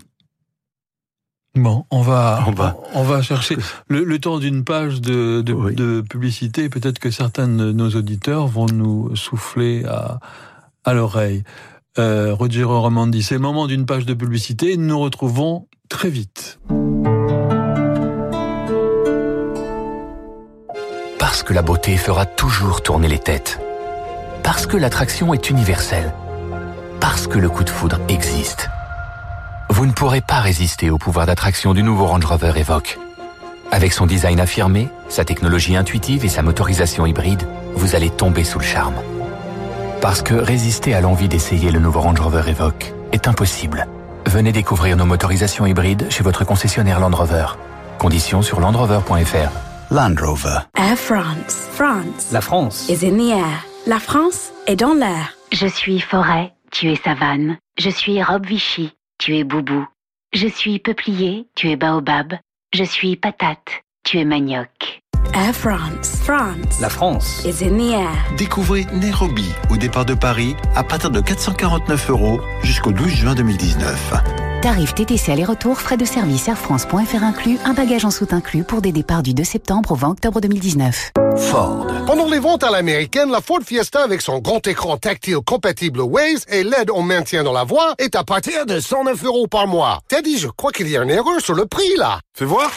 Bon, 1.55 1.83
on 1.89 2.01
va, 2.01 2.43
On 2.47 2.51
va- 2.51 2.77
on 2.93 3.03
va 3.03 3.21
chercher 3.23 3.57
le, 3.88 4.03
le 4.03 4.19
temps 4.19 4.38
d'une 4.38 4.63
page 4.63 5.01
de, 5.01 5.41
de, 5.41 5.53
Oui. 5.53 5.75
de 5.75 6.01
publicité. 6.07 6.69
Peut-être 6.69 6.99
que 6.99 7.09
certains 7.09 7.47
de 7.47 7.71
nos 7.71 7.89
auditeurs 7.89 8.47
vont 8.47 8.67
nous 8.67 9.15
souffler 9.15 9.83
à, 9.85 10.19
à 10.85 10.93
l'oreille. 10.93 11.43
Euh, 11.97 12.33
Rogero 12.35 12.79
Romandi, 12.81 13.23
c'est 13.23 13.33
le 13.35 13.41
moment 13.41 13.65
d'une 13.67 13.85
page 13.88 14.05
de 14.05 14.13
publicité. 14.13 14.77
Nous 14.77 14.85
nous 14.88 14.99
retrouvons 14.99 15.67
très 15.89 16.09
vite. 16.09 16.59
Parce 21.19 21.43
que 21.43 21.53
la 21.53 21.62
beauté 21.62 21.97
fera 21.97 22.25
toujours 22.25 22.81
tourner 22.81 23.07
les 23.07 23.19
têtes. 23.19 23.59
Parce 24.43 24.65
que 24.65 24.77
l'attraction 24.77 25.33
est 25.33 25.49
universelle. 25.49 26.13
Parce 27.01 27.27
que 27.27 27.38
le 27.38 27.49
coup 27.49 27.63
de 27.63 27.69
foudre 27.69 27.99
existe. 28.07 28.69
Vous 29.69 29.85
ne 29.85 29.91
pourrez 29.91 30.21
pas 30.21 30.39
résister 30.39 30.89
au 30.89 30.97
pouvoir 30.97 31.25
d'attraction 31.25 31.73
du 31.73 31.83
nouveau 31.83 32.05
Range 32.05 32.25
Rover 32.25 32.53
Evoque. 32.57 32.99
Avec 33.71 33.93
son 33.93 34.05
design 34.05 34.39
affirmé, 34.39 34.89
sa 35.09 35.23
technologie 35.25 35.75
intuitive 35.75 36.25
et 36.25 36.29
sa 36.29 36.41
motorisation 36.41 37.05
hybride, 37.05 37.47
vous 37.75 37.95
allez 37.95 38.09
tomber 38.09 38.43
sous 38.43 38.59
le 38.59 38.65
charme. 38.65 38.95
Parce 40.01 40.21
que 40.21 40.33
résister 40.33 40.93
à 40.93 41.01
l'envie 41.01 41.27
d'essayer 41.27 41.71
le 41.71 41.79
nouveau 41.79 42.01
Range 42.01 42.19
Rover 42.19 42.43
Evoque 42.47 42.93
est 43.12 43.27
impossible. 43.27 43.88
Venez 44.25 44.51
découvrir 44.51 44.97
nos 44.97 45.05
motorisations 45.05 45.65
hybrides 45.65 46.07
chez 46.09 46.23
votre 46.23 46.45
concessionnaire 46.45 46.99
Land 46.99 47.15
Rover. 47.15 47.45
Conditions 47.99 48.41
sur 48.41 48.59
landrover.fr. 48.59 49.51
Land 49.91 50.15
Rover. 50.21 50.59
Air 50.77 50.97
France. 50.97 51.67
France 51.73 52.31
La 52.31 52.41
France. 52.41 52.89
is 52.89 53.05
in 53.05 53.17
the 53.17 53.31
air. 53.31 53.65
La 53.88 53.99
France 53.99 54.51
est 54.67 54.75
dans 54.75 54.93
l'air. 54.93 55.33
Je 55.51 55.65
suis 55.65 55.99
forêt, 55.99 56.53
tu 56.71 56.91
es 56.91 56.95
savane. 56.95 57.58
Je 57.77 57.89
suis 57.89 58.21
robe 58.21 58.45
Vichy, 58.45 58.91
tu 59.17 59.38
es 59.38 59.43
boubou. 59.43 59.86
Je 60.34 60.47
suis 60.47 60.79
peuplier, 60.79 61.47
tu 61.55 61.69
es 61.69 61.75
baobab. 61.75 62.34
Je 62.73 62.84
suis 62.84 63.15
patate, 63.15 63.82
tu 64.03 64.19
es 64.19 64.25
manioc. 64.25 65.01
Air 65.34 65.53
France. 65.53 66.21
France 66.23 66.79
La 66.82 66.89
France. 66.89 67.43
is 67.45 67.63
in 67.63 67.77
the 67.77 67.91
air. 67.93 68.36
Découvrez 68.38 68.86
Nairobi 68.93 69.45
au 69.69 69.77
départ 69.77 70.05
de 70.05 70.13
Paris 70.13 70.55
à 70.75 70.84
partir 70.84 71.12
de 71.12 71.19
449 71.21 72.10
euros 72.10 72.39
jusqu'au 72.63 72.91
12 72.91 73.10
juin 73.10 73.36
2019. 73.36 74.48
Tarif 74.62 74.93
TTC 74.93 75.32
aller-retour, 75.32 75.80
frais 75.80 75.95
de 75.95 76.04
service 76.04 76.50
airfrance.fr 76.50 77.24
inclus, 77.24 77.58
un 77.63 77.74
bagage 77.74 78.04
en 78.04 78.12
soute 78.12 78.34
inclus 78.34 78.65
pour 78.65 78.82
des 78.82 78.91
départs 78.91 79.24
du 79.24 79.34
2 79.34 79.45
septembre 79.45 79.93
au 79.93 79.95
20 79.95 80.10
octobre 80.10 80.41
2019. 80.41 81.12
Ford. 81.38 81.88
Pendant 82.06 82.28
les 82.28 82.39
ventes 82.39 82.65
à 82.65 82.69
l'américaine, 82.69 83.32
la 83.32 83.39
Ford 83.39 83.62
Fiesta 83.65 84.04
avec 84.04 84.22
son 84.22 84.39
grand 84.39 84.67
écran 84.67 84.98
tactile 84.98 85.38
compatible 85.45 86.02
Waze 86.02 86.43
et 86.50 86.65
l'aide 86.65 86.89
au 86.89 87.02
maintien 87.02 87.43
dans 87.45 87.54
la 87.54 87.63
voie 87.63 87.93
est 88.00 88.15
à 88.15 88.26
partir 88.26 88.65
de 88.65 88.82
109 88.82 89.24
euros 89.24 89.48
par 89.48 89.65
mois. 89.65 90.02
Teddy, 90.10 90.38
je 90.38 90.50
crois 90.50 90.74
qu'il 90.74 90.89
y 90.89 90.98
a 90.98 91.04
une 91.04 91.10
erreur 91.10 91.39
sur 91.39 91.54
le 91.54 91.65
prix 91.65 91.95
là. 91.95 92.19
Fais 92.34 92.43
voir. 92.43 92.69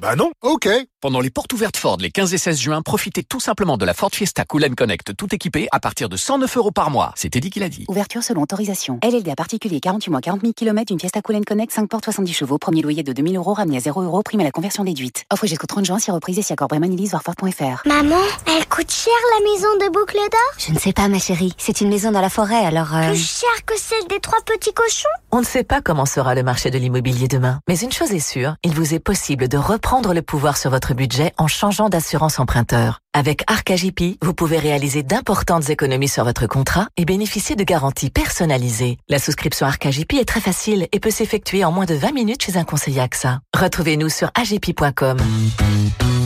Bah 0.00 0.16
non. 0.16 0.30
Ok. 0.42 0.68
Pendant 1.00 1.20
les 1.20 1.30
portes 1.30 1.52
ouvertes 1.52 1.76
Ford 1.76 1.98
les 2.00 2.10
15 2.10 2.34
et 2.34 2.38
16 2.38 2.58
juin, 2.58 2.82
profitez 2.82 3.22
tout 3.22 3.38
simplement 3.38 3.76
de 3.76 3.84
la 3.84 3.94
Ford 3.94 4.10
Fiesta 4.12 4.44
Cool 4.44 4.74
Connect 4.74 5.16
tout 5.16 5.32
équipé 5.32 5.68
à 5.70 5.78
partir 5.78 6.08
de 6.08 6.16
109 6.16 6.56
euros 6.56 6.72
par 6.72 6.90
mois. 6.90 7.12
C'était 7.14 7.38
dit 7.38 7.50
qu'il 7.50 7.62
a 7.62 7.68
dit. 7.68 7.84
Ouverture 7.86 8.24
selon 8.24 8.42
autorisation. 8.42 8.98
LLD 9.04 9.28
à 9.30 9.36
particulier 9.36 9.78
48 9.78 10.10
mois 10.10 10.20
40 10.20 10.40
000 10.40 10.52
km, 10.54 10.92
une 10.92 10.98
Fiesta 10.98 11.22
Cool 11.22 11.44
Connect 11.44 11.70
5 11.72 11.88
portes 11.88 12.02
70 12.02 12.32
chevaux, 12.32 12.58
premier 12.58 12.82
loyer 12.82 13.04
de 13.04 13.12
2000 13.12 13.36
euros 13.36 13.52
ramené 13.54 13.76
à 13.76 13.80
0 13.80 14.02
euros, 14.02 14.24
prime 14.24 14.40
à 14.40 14.42
la 14.42 14.50
conversion 14.50 14.82
déduite. 14.82 15.24
Offre 15.32 15.46
jusqu'au 15.46 15.68
30 15.68 15.84
juin 15.84 16.00
si 16.00 16.10
reprise 16.10 16.36
et 16.40 16.42
si 16.42 16.52
accord 16.52 16.66
Bremen 16.66 16.92
voir 17.06 17.22
Ford.fr. 17.22 17.86
Maman, 17.86 18.16
elle 18.48 18.66
coûte 18.66 18.90
cher 18.90 19.12
la 19.38 19.44
maison 19.52 19.68
de 19.80 19.92
boucle 19.92 20.16
d'or? 20.16 20.40
Je 20.58 20.72
ne 20.72 20.80
sais 20.80 20.92
pas, 20.92 21.06
ma 21.06 21.20
chérie. 21.20 21.52
C'est 21.58 21.80
une 21.80 21.90
maison 21.90 22.10
dans 22.10 22.20
la 22.20 22.28
forêt, 22.28 22.64
alors... 22.66 22.92
euh, 22.96 23.10
Plus 23.10 23.24
cher 23.38 23.64
que 23.66 23.78
celle 23.78 24.08
des 24.08 24.18
trois 24.18 24.40
petits 24.44 24.72
cochons? 24.72 25.06
On 25.30 25.38
ne 25.38 25.44
sait 25.46 25.62
pas 25.62 25.80
comment 25.80 26.06
sera 26.06 26.34
le 26.34 26.42
marché 26.42 26.72
de 26.72 26.78
l'immobilier 26.78 27.28
demain, 27.28 27.60
mais 27.68 27.78
une 27.78 27.92
chose 27.92 28.10
est 28.10 28.18
sûre, 28.18 28.56
il 28.64 28.74
vous 28.74 28.94
est 28.94 28.98
possible 28.98 29.46
de 29.46 29.58
reprendre 29.58 30.12
le 30.12 30.22
pouvoir 30.22 30.56
sur 30.56 30.70
votre 30.70 30.87
budget 30.94 31.32
en 31.38 31.46
changeant 31.46 31.88
d'assurance 31.88 32.38
emprunteur. 32.38 33.00
Avec 33.12 33.42
Arcagip, 33.46 34.00
vous 34.22 34.34
pouvez 34.34 34.58
réaliser 34.58 35.02
d'importantes 35.02 35.70
économies 35.70 36.08
sur 36.08 36.24
votre 36.24 36.46
contrat 36.46 36.88
et 36.96 37.04
bénéficier 37.04 37.56
de 37.56 37.64
garanties 37.64 38.10
personnalisées. 38.10 38.98
La 39.08 39.18
souscription 39.18 39.66
Arcagip 39.66 40.12
est 40.12 40.24
très 40.24 40.40
facile 40.40 40.88
et 40.92 41.00
peut 41.00 41.10
s'effectuer 41.10 41.64
en 41.64 41.72
moins 41.72 41.86
de 41.86 41.94
20 41.94 42.12
minutes 42.12 42.42
chez 42.42 42.56
un 42.56 42.64
conseiller 42.64 43.00
AXA. 43.00 43.40
Retrouvez-nous 43.56 44.08
sur 44.08 44.30
agip.com. 44.34 45.18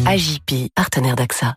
Agip, 0.06 0.52
partenaire 0.74 1.16
d'AXA. 1.16 1.54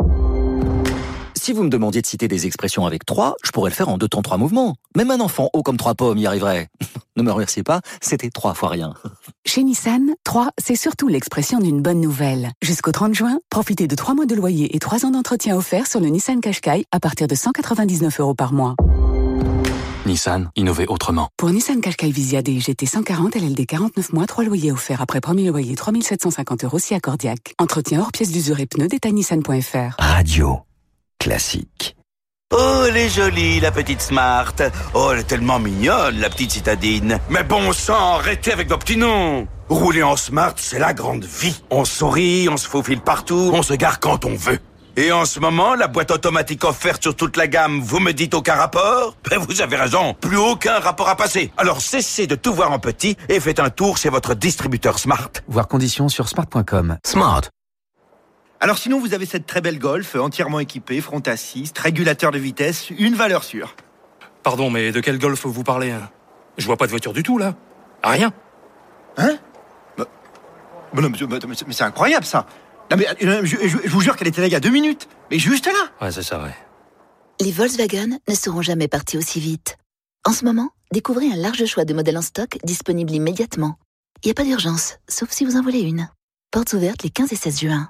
Si 1.46 1.54
vous 1.54 1.62
me 1.62 1.70
demandiez 1.70 2.02
de 2.02 2.08
citer 2.08 2.28
des 2.28 2.48
expressions 2.48 2.88
avec 2.88 3.06
trois, 3.06 3.36
je 3.44 3.52
pourrais 3.52 3.70
le 3.70 3.76
faire 3.76 3.90
en 3.90 4.00
deux 4.00 4.08
temps 4.08 4.24
trois 4.24 4.38
mouvements. 4.38 4.78
Même 4.98 5.12
un 5.12 5.20
enfant 5.20 5.52
haut 5.54 5.62
comme 5.62 5.78
trois 5.78 5.94
pommes 5.94 6.18
y 6.18 6.26
arriverait. 6.26 6.70
ne 7.18 7.22
me 7.22 7.32
remerciez 7.32 7.62
pas, 7.62 7.82
c'était 8.02 8.32
trois 8.32 8.56
fois 8.56 8.70
rien. 8.70 8.96
Chez 9.46 9.62
Nissan, 9.62 10.16
3, 10.24 10.50
c'est 10.58 10.76
surtout 10.76 11.08
l'expression 11.08 11.60
d'une 11.60 11.84
bonne 11.84 12.02
nouvelle. 12.02 12.50
Jusqu'au 12.64 12.92
30 12.92 13.14
juin, 13.14 13.38
profitez 13.52 13.86
de 13.86 13.94
3 13.94 14.16
mois 14.16 14.26
de 14.26 14.34
loyer 14.34 14.76
et 14.76 14.80
3 14.80 15.06
ans 15.06 15.12
d'entretien 15.12 15.56
offerts 15.56 15.86
sur 15.86 16.00
le 16.00 16.08
Nissan 16.08 16.42
Qashqai 16.42 16.86
à 16.92 17.00
partir 17.00 17.28
de 17.28 17.36
199 17.36 18.20
euros 18.22 18.34
par 18.34 18.52
mois. 18.52 18.74
Nissan, 20.08 20.50
innover 20.56 20.88
autrement. 20.88 21.30
Pour 21.38 21.52
Nissan 21.52 21.80
Qashqai 21.80 22.10
Visia 22.10 22.42
DIGT 22.42 22.88
140 22.88 23.36
LLD 23.36 23.68
49 23.68 24.14
mois, 24.14 24.26
3 24.26 24.46
loyers 24.46 24.72
offerts 24.72 25.02
après 25.02 25.22
premier 25.22 25.50
loyer 25.50 25.76
3750 25.76 26.64
euros 26.64 26.80
si 26.80 26.96
accordiaque. 26.96 27.54
Entretien 27.60 28.02
hors 28.02 28.12
pièce 28.12 28.32
d'usure 28.32 28.60
et 28.60 28.66
pneus, 28.66 28.88
détail 28.88 29.14
nissan.fr. 29.14 29.96
Radio. 30.00 30.66
Classique. 31.20 31.96
Oh, 32.54 32.84
elle 32.88 32.98
est 32.98 33.10
jolie, 33.10 33.60
la 33.60 33.72
petite 33.72 34.02
Smart. 34.02 34.54
Oh, 34.94 35.10
elle 35.12 35.20
est 35.20 35.24
tellement 35.24 35.60
mignonne, 35.60 36.20
la 36.20 36.30
petite 36.30 36.52
citadine. 36.52 37.20
Mais 37.30 37.44
bon 37.44 37.74
sang, 37.74 38.16
arrêtez 38.16 38.54
avec 38.54 38.70
vos 38.70 38.78
petits 38.78 38.98
noms. 38.98 39.48
Rouler 39.68 40.04
en 40.04 40.16
Smart, 40.16 40.54
c'est 40.58 40.78
la 40.78 40.94
grande 40.94 41.26
vie. 41.26 41.60
On 41.72 41.86
sourit, 41.86 42.48
on 42.50 42.58
se 42.58 42.68
faufile 42.68 43.02
partout, 43.02 43.52
on 43.54 43.64
se 43.64 43.74
gare 43.74 44.00
quand 44.00 44.26
on 44.26 44.36
veut. 44.36 44.60
Et 44.98 45.12
en 45.12 45.26
ce 45.26 45.40
moment, 45.42 45.76
la 45.76 45.88
boîte 45.88 46.12
automatique 46.12 46.64
offerte 46.64 47.02
sur 47.02 47.16
toute 47.16 47.36
la 47.36 47.48
gamme, 47.48 47.82
vous 47.82 48.00
me 48.00 48.14
dites 48.14 48.34
aucun 48.34 48.56
rapport? 48.56 49.18
Ben 49.30 49.40
vous 49.40 49.62
avez 49.62 49.76
raison, 49.76 50.14
plus 50.14 50.38
aucun 50.38 50.80
rapport 50.80 51.10
à 51.10 51.18
passer. 51.18 51.52
Alors 51.58 51.82
cessez 51.82 52.28
de 52.28 52.36
tout 52.36 52.54
voir 52.54 52.72
en 52.72 52.80
petit 52.80 53.18
et 53.28 53.40
faites 53.42 53.60
un 53.60 53.70
tour 53.70 53.98
chez 53.98 54.10
votre 54.10 54.36
distributeur 54.36 55.00
Smart. 55.00 55.32
Voir 55.48 55.68
conditions 55.68 56.08
sur 56.08 56.30
smart.com. 56.30 56.98
Smart. 57.06 57.42
Alors 58.60 58.78
sinon, 58.78 59.00
vous 59.00 59.14
avez 59.14 59.26
cette 59.26 59.46
très 59.46 59.62
belle 59.62 59.80
Golf, 59.80 60.16
entièrement 60.16 60.60
équipée, 60.60 61.02
front 61.02 61.20
assist, 61.26 61.78
régulateur 61.78 62.32
de 62.32 62.38
vitesse, 62.40 62.90
une 62.90 63.16
valeur 63.16 63.44
sûre. 63.44 63.76
Pardon, 64.44 64.70
mais 64.70 64.92
de 64.92 65.00
quel 65.02 65.18
golf 65.20 65.46
vous 65.46 65.64
parlez 65.64 65.92
hein? 65.92 66.10
Je 66.58 66.66
vois 66.66 66.78
pas 66.78 66.86
de 66.86 66.92
voiture 66.92 67.14
du 67.14 67.24
tout, 67.24 67.38
là. 67.38 67.56
Rien. 68.04 68.32
Hein? 69.18 69.38
Bah, 69.98 70.06
bah 70.94 71.02
non, 71.02 71.10
mais, 71.10 71.18
mais- 71.48 71.56
mais 71.68 71.74
c'est 71.74 71.84
incroyable 71.84 72.26
ça. 72.26 72.46
Non, 72.92 72.98
mais, 72.98 73.08
euh, 73.26 73.42
je, 73.44 73.58
je- 73.68 73.78
je 73.84 73.90
vous 73.90 74.02
jure 74.02 74.16
qu'elle 74.16 74.28
était 74.28 74.42
là 74.42 74.48
il 74.48 74.54
y 74.54 74.56
a 74.56 74.60
deux 74.60 74.70
minutes. 74.70 75.10
Mais 75.32 75.40
juste 75.40 75.66
là. 75.66 75.74
Ouais, 76.06 76.12
c'est 76.12 76.24
ça, 76.24 76.42
ouais. 76.42 76.56
Les 77.42 77.52
Volkswagen 77.52 78.20
ne 78.28 78.36
seront 78.36 78.62
jamais 78.62 78.88
partis 78.88 79.18
aussi 79.18 79.40
vite. 79.40 79.78
En 80.26 80.32
ce 80.32 80.46
moment, 80.46 80.70
découvrez 80.94 81.26
un 81.32 81.36
large 81.36 81.66
choix 81.66 81.84
de 81.84 81.94
modèles 81.94 82.18
en 82.18 82.22
stock 82.22 82.58
disponibles 82.64 83.12
immédiatement. 83.12 83.78
Il 84.24 84.28
n'y 84.28 84.32
a 84.32 84.36
pas 84.36 84.44
d'urgence, 84.46 84.98
sauf 85.10 85.30
si 85.32 85.44
vous 85.44 85.58
en 85.58 85.62
voulez 85.62 85.82
une. 85.82 86.08
Portes 86.52 86.74
ouvertes 86.74 87.04
les 87.04 87.10
15 87.10 87.34
et 87.34 87.36
16 87.36 87.60
juin. 87.60 87.90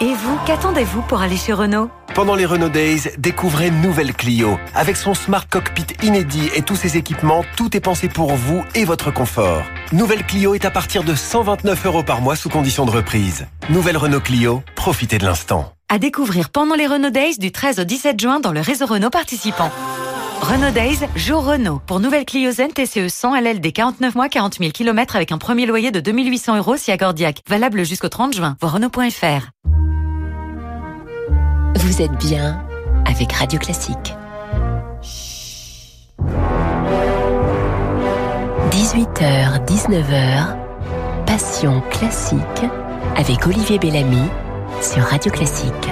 Et 0.00 0.12
vous, 0.12 0.38
qu'attendez-vous 0.46 1.00
pour 1.02 1.22
aller 1.22 1.38
chez 1.38 1.54
Renault 1.54 1.88
Pendant 2.14 2.34
les 2.34 2.44
Renault 2.44 2.68
Days, 2.68 3.08
découvrez 3.16 3.70
nouvelle 3.70 4.12
Clio. 4.12 4.58
Avec 4.74 4.94
son 4.94 5.14
smart 5.14 5.48
cockpit 5.48 5.86
inédit 6.02 6.50
et 6.54 6.60
tous 6.60 6.76
ses 6.76 6.98
équipements, 6.98 7.44
tout 7.56 7.74
est 7.74 7.80
pensé 7.80 8.08
pour 8.08 8.34
vous 8.34 8.62
et 8.74 8.84
votre 8.84 9.10
confort. 9.10 9.62
Nouvelle 9.92 10.26
Clio 10.26 10.54
est 10.54 10.66
à 10.66 10.70
partir 10.70 11.02
de 11.02 11.14
129 11.14 11.86
euros 11.86 12.02
par 12.02 12.20
mois 12.20 12.36
sous 12.36 12.50
condition 12.50 12.84
de 12.84 12.90
reprise. 12.90 13.46
Nouvelle 13.70 13.96
Renault 13.96 14.20
Clio, 14.20 14.62
profitez 14.74 15.16
de 15.16 15.24
l'instant. 15.24 15.72
À 15.88 15.98
découvrir 15.98 16.50
pendant 16.50 16.74
les 16.74 16.86
Renault 16.86 17.10
Days 17.10 17.38
du 17.38 17.50
13 17.50 17.80
au 17.80 17.84
17 17.84 18.20
juin 18.20 18.40
dans 18.40 18.52
le 18.52 18.60
réseau 18.60 18.84
Renault 18.84 19.08
participant. 19.08 19.70
Renault 20.42 20.72
Days, 20.72 20.98
jour 21.16 21.42
Renault. 21.42 21.80
Pour 21.86 22.00
nouvelle 22.00 22.26
Clio 22.26 22.50
Zen 22.50 22.70
TCE 22.70 23.08
100 23.08 23.40
LL 23.40 23.60
des 23.60 23.72
49 23.72 24.14
mois, 24.14 24.28
40 24.28 24.58
000 24.58 24.70
km 24.72 25.16
avec 25.16 25.32
un 25.32 25.38
premier 25.38 25.64
loyer 25.64 25.90
de 25.90 26.00
2800 26.00 26.58
euros 26.58 26.76
si 26.76 26.92
accordiaque. 26.92 27.40
Valable 27.48 27.84
jusqu'au 27.84 28.10
30 28.10 28.34
juin. 28.34 28.56
Voir 28.60 28.74
Renault.fr. 28.74 29.55
Vous 31.78 32.00
êtes 32.00 32.16
bien 32.18 32.58
avec 33.04 33.32
Radio 33.32 33.58
Classique. 33.58 34.14
18h, 38.70 39.62
19h, 39.66 40.56
Passion 41.26 41.82
classique 41.90 42.40
avec 43.16 43.46
Olivier 43.46 43.78
Bellamy 43.78 44.22
sur 44.80 45.02
Radio 45.02 45.30
Classique. 45.30 45.90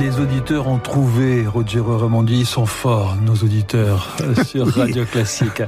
Les 0.00 0.18
auditeurs 0.18 0.66
ont 0.66 0.78
trouvé 0.78 1.46
Roger 1.46 1.80
Ramondi, 1.86 2.40
ils 2.40 2.46
sont 2.46 2.66
forts, 2.66 3.16
nos 3.24 3.34
auditeurs, 3.34 4.16
euh, 4.22 4.42
sur 4.44 4.66
Radio 4.74 5.04
Classique. 5.04 5.62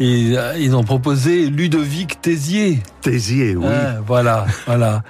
Et 0.00 0.32
euh, 0.36 0.56
ils 0.58 0.74
ont 0.74 0.82
proposé 0.82 1.46
Ludovic 1.46 2.20
Tézier. 2.20 2.82
Tézier, 3.02 3.54
oui. 3.54 3.66
Ah, 3.68 3.98
voilà, 4.04 4.46
voilà. 4.66 5.02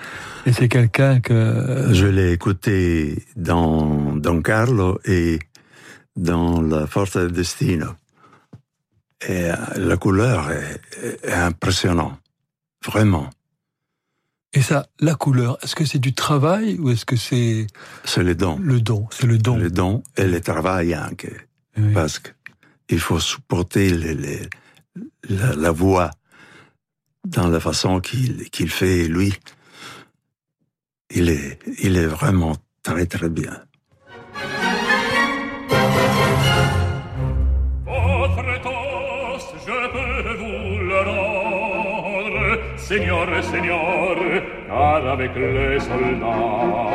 Et 0.46 0.52
c'est 0.52 0.68
quelqu'un 0.68 1.20
que... 1.20 1.88
Je 1.92 2.06
l'ai 2.06 2.32
écouté 2.32 3.24
dans 3.36 4.16
Don 4.16 4.42
Carlo 4.42 4.98
et 5.04 5.38
dans 6.16 6.62
La 6.62 6.86
Forza 6.86 7.20
del 7.22 7.32
Destino. 7.32 7.94
Et 9.28 9.50
euh, 9.50 9.54
la 9.76 9.96
couleur 9.96 10.50
est, 10.50 10.80
est 11.24 11.32
impressionnante. 11.32 12.18
Vraiment. 12.84 13.28
Et 14.52 14.62
ça, 14.62 14.88
la 14.98 15.14
couleur, 15.14 15.58
est-ce 15.62 15.76
que 15.76 15.84
c'est 15.84 15.98
du 15.98 16.14
travail 16.14 16.78
ou 16.78 16.90
est-ce 16.90 17.04
que 17.04 17.16
c'est... 17.16 17.66
C'est 18.04 18.22
le 18.24 18.34
don. 18.34 18.58
Le 18.60 18.80
don, 18.80 19.06
c'est 19.12 19.26
le 19.26 19.38
don. 19.38 19.56
Le 19.56 19.70
don 19.70 20.02
et 20.16 20.26
le 20.26 20.40
travail 20.40 20.96
anche. 20.96 21.92
Parce 21.94 22.18
que 22.18 22.30
il 22.88 22.98
faut 22.98 23.20
supporter 23.20 23.90
les- 23.90 24.14
les- 24.14 24.48
la, 25.28 25.54
la 25.54 25.70
voix 25.70 26.10
dans 27.24 27.46
la 27.46 27.60
façon 27.60 28.00
qu'il 28.00 28.50
qu'il 28.50 28.68
fait, 28.68 29.06
lui. 29.06 29.32
Il 31.12 31.28
est, 31.28 31.58
il 31.82 31.96
est 31.96 32.06
vraiment 32.06 32.54
très 32.84 33.04
très 33.04 33.28
bien. 33.28 33.56
Votre 37.84 38.62
toast, 38.62 39.50
je 39.66 39.78
peux 39.94 40.36
vous 40.38 40.78
le 40.90 41.00
rendre, 41.00 42.58
Seigneur, 42.76 43.26
Seigneur, 43.42 44.16
car 44.68 45.06
avec 45.08 45.34
les 45.34 45.80
soldats, 45.80 46.90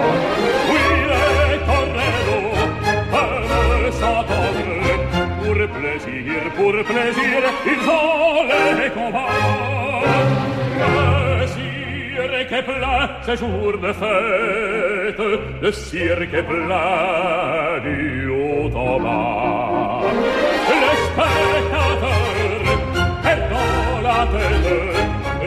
oui, 0.72 0.86
les 1.12 1.60
tornedos 1.68 2.56
peuvent 3.12 3.92
s'entendre, 4.00 4.96
pour 5.44 5.58
plaisir, 5.78 6.40
pour 6.56 6.76
plaisir, 6.86 7.40
ils 7.66 7.86
ont 7.90 8.44
les 8.80 8.90
combats. 8.92 10.36
Le 12.46 12.52
cirque 12.52 12.66
c'est 13.26 13.38
jour 13.38 13.74
de 13.82 13.92
fête, 13.92 15.24
le 15.62 15.72
cirque 15.72 16.44
plein 16.46 17.80
du 17.84 18.30
haut 18.30 18.70
en 18.76 19.00
bas. 19.00 20.02
Les 20.70 20.98
spectateurs 21.08 22.68
perdent 23.24 24.04
la 24.04 24.22
tête, 24.34 24.70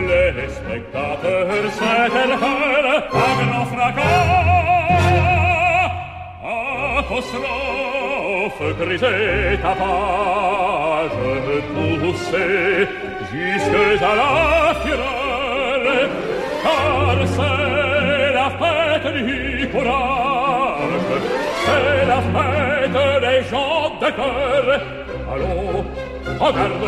les 0.09 0.49
spectateurs 0.49 1.71
s'interpellent 1.79 2.93
à 2.95 3.27
grand 3.45 3.67
fracas. 3.67 4.39
Apostrophe, 6.99 8.63
grisée 8.81 9.59
tapage, 9.63 11.19
poussée 12.01 12.89
jusque 13.31 14.03
à 14.03 14.05
la 14.17 14.31
fureur, 14.83 15.28
car 16.69 17.19
c'est 17.37 18.33
la 18.41 18.49
fête 18.61 19.09
du 19.25 19.69
courage, 19.69 21.07
c'est 21.64 22.05
la 22.12 22.21
fête 22.35 22.99
des 23.25 23.41
gens 23.51 23.91
de 24.03 24.09
cœur. 24.19 24.66
Allons, 25.33 25.85
en 26.41 26.51
garde, 26.57 26.87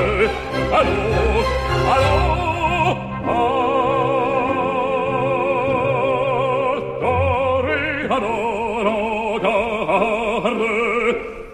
allons, 0.79 1.45
allons, 1.95 2.95
Toréador, 7.03 8.87
en 8.87 9.39
garde, 9.45 10.67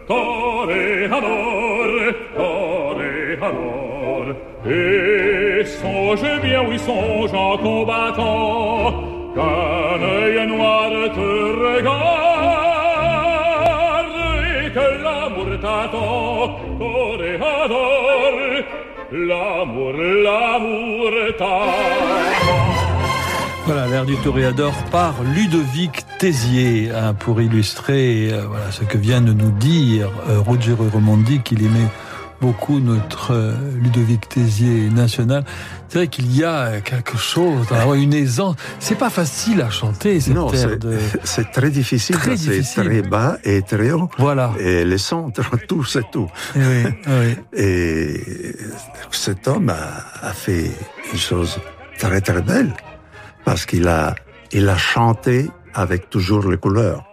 Toréador, 0.09 1.91
Toréador. 2.37 4.27
Et 4.69 5.26
songe 6.17 6.41
bien, 6.43 6.63
oui, 6.69 6.79
songe 6.79 7.35
en 7.35 7.57
combattant, 7.59 9.05
qu'un 9.35 10.03
œil 10.03 10.47
noir 10.47 10.91
te 11.15 11.31
regarde 11.65 12.07
et 14.65 14.71
que 14.71 14.87
l'amour 15.03 15.47
t'attend, 15.61 16.59
Toréador, 16.79 18.35
l'amour, 19.13 19.93
l'amour 19.93 21.11
t'attend. 21.39 22.17
Voilà, 23.67 23.87
l'air 23.89 24.05
du 24.05 24.17
toréador 24.19 24.75
par 24.93 25.15
Ludovic 25.35 26.05
Tézier, 26.19 26.91
hein, 26.95 27.15
pour 27.15 27.41
illustrer 27.41 28.31
euh, 28.33 28.43
voilà, 28.47 28.71
ce 28.71 28.85
que 28.85 28.97
vient 28.97 29.21
de 29.21 29.33
nous 29.33 29.51
dire 29.51 30.09
euh, 30.29 30.39
Roger 30.39 30.77
Remondi, 30.95 31.41
qu'il 31.41 31.65
aimait 31.65 31.91
beaucoup 32.41 32.81
notre 32.81 33.33
euh, 33.33 33.55
Ludovic 33.81 34.29
Tézier 34.29 34.89
national. 34.91 35.45
C'est 35.89 35.99
vrai 35.99 36.09
qu'il 36.09 36.35
y 36.37 36.45
a 36.45 36.81
quelque 36.81 37.17
chose, 37.17 37.67
dans 37.69 37.95
une 37.95 38.13
aisance. 38.13 38.57
C'est 38.79 38.99
pas 38.99 39.11
facile 39.11 39.63
à 39.63 39.71
chanter, 39.71 40.21
cette 40.21 40.35
Non, 40.35 40.51
c'est 40.53 40.79
de... 40.79 40.99
très 41.53 41.71
difficile. 41.71 42.17
C'est 42.23 42.35
difficile. 42.35 42.85
très 42.85 43.03
bas 43.03 43.39
et 43.45 43.63
très 43.63 43.93
haut. 43.93 44.11
Voilà. 44.19 44.53
Et 44.59 44.85
les 44.85 44.99
centres, 44.99 45.43
tout, 45.69 45.85
c'est 45.85 46.11
tout. 46.11 46.29
Eh 46.55 46.59
oui, 46.59 46.85
oui. 47.07 47.37
Et 47.53 48.57
cet 49.11 49.47
homme 49.49 49.71
a, 49.71 50.27
a 50.27 50.33
fait 50.33 50.71
une 51.13 51.19
chose 51.19 51.59
très 51.99 52.21
très 52.21 52.43
belle 52.43 52.73
parce 53.45 53.65
qu'il 53.65 53.87
a, 53.89 54.15
il 54.53 54.69
a 54.69 54.77
chanté 54.77 55.49
avec 55.73 56.11
toujours 56.11 56.49
les 56.51 56.57
couleurs, 56.57 57.05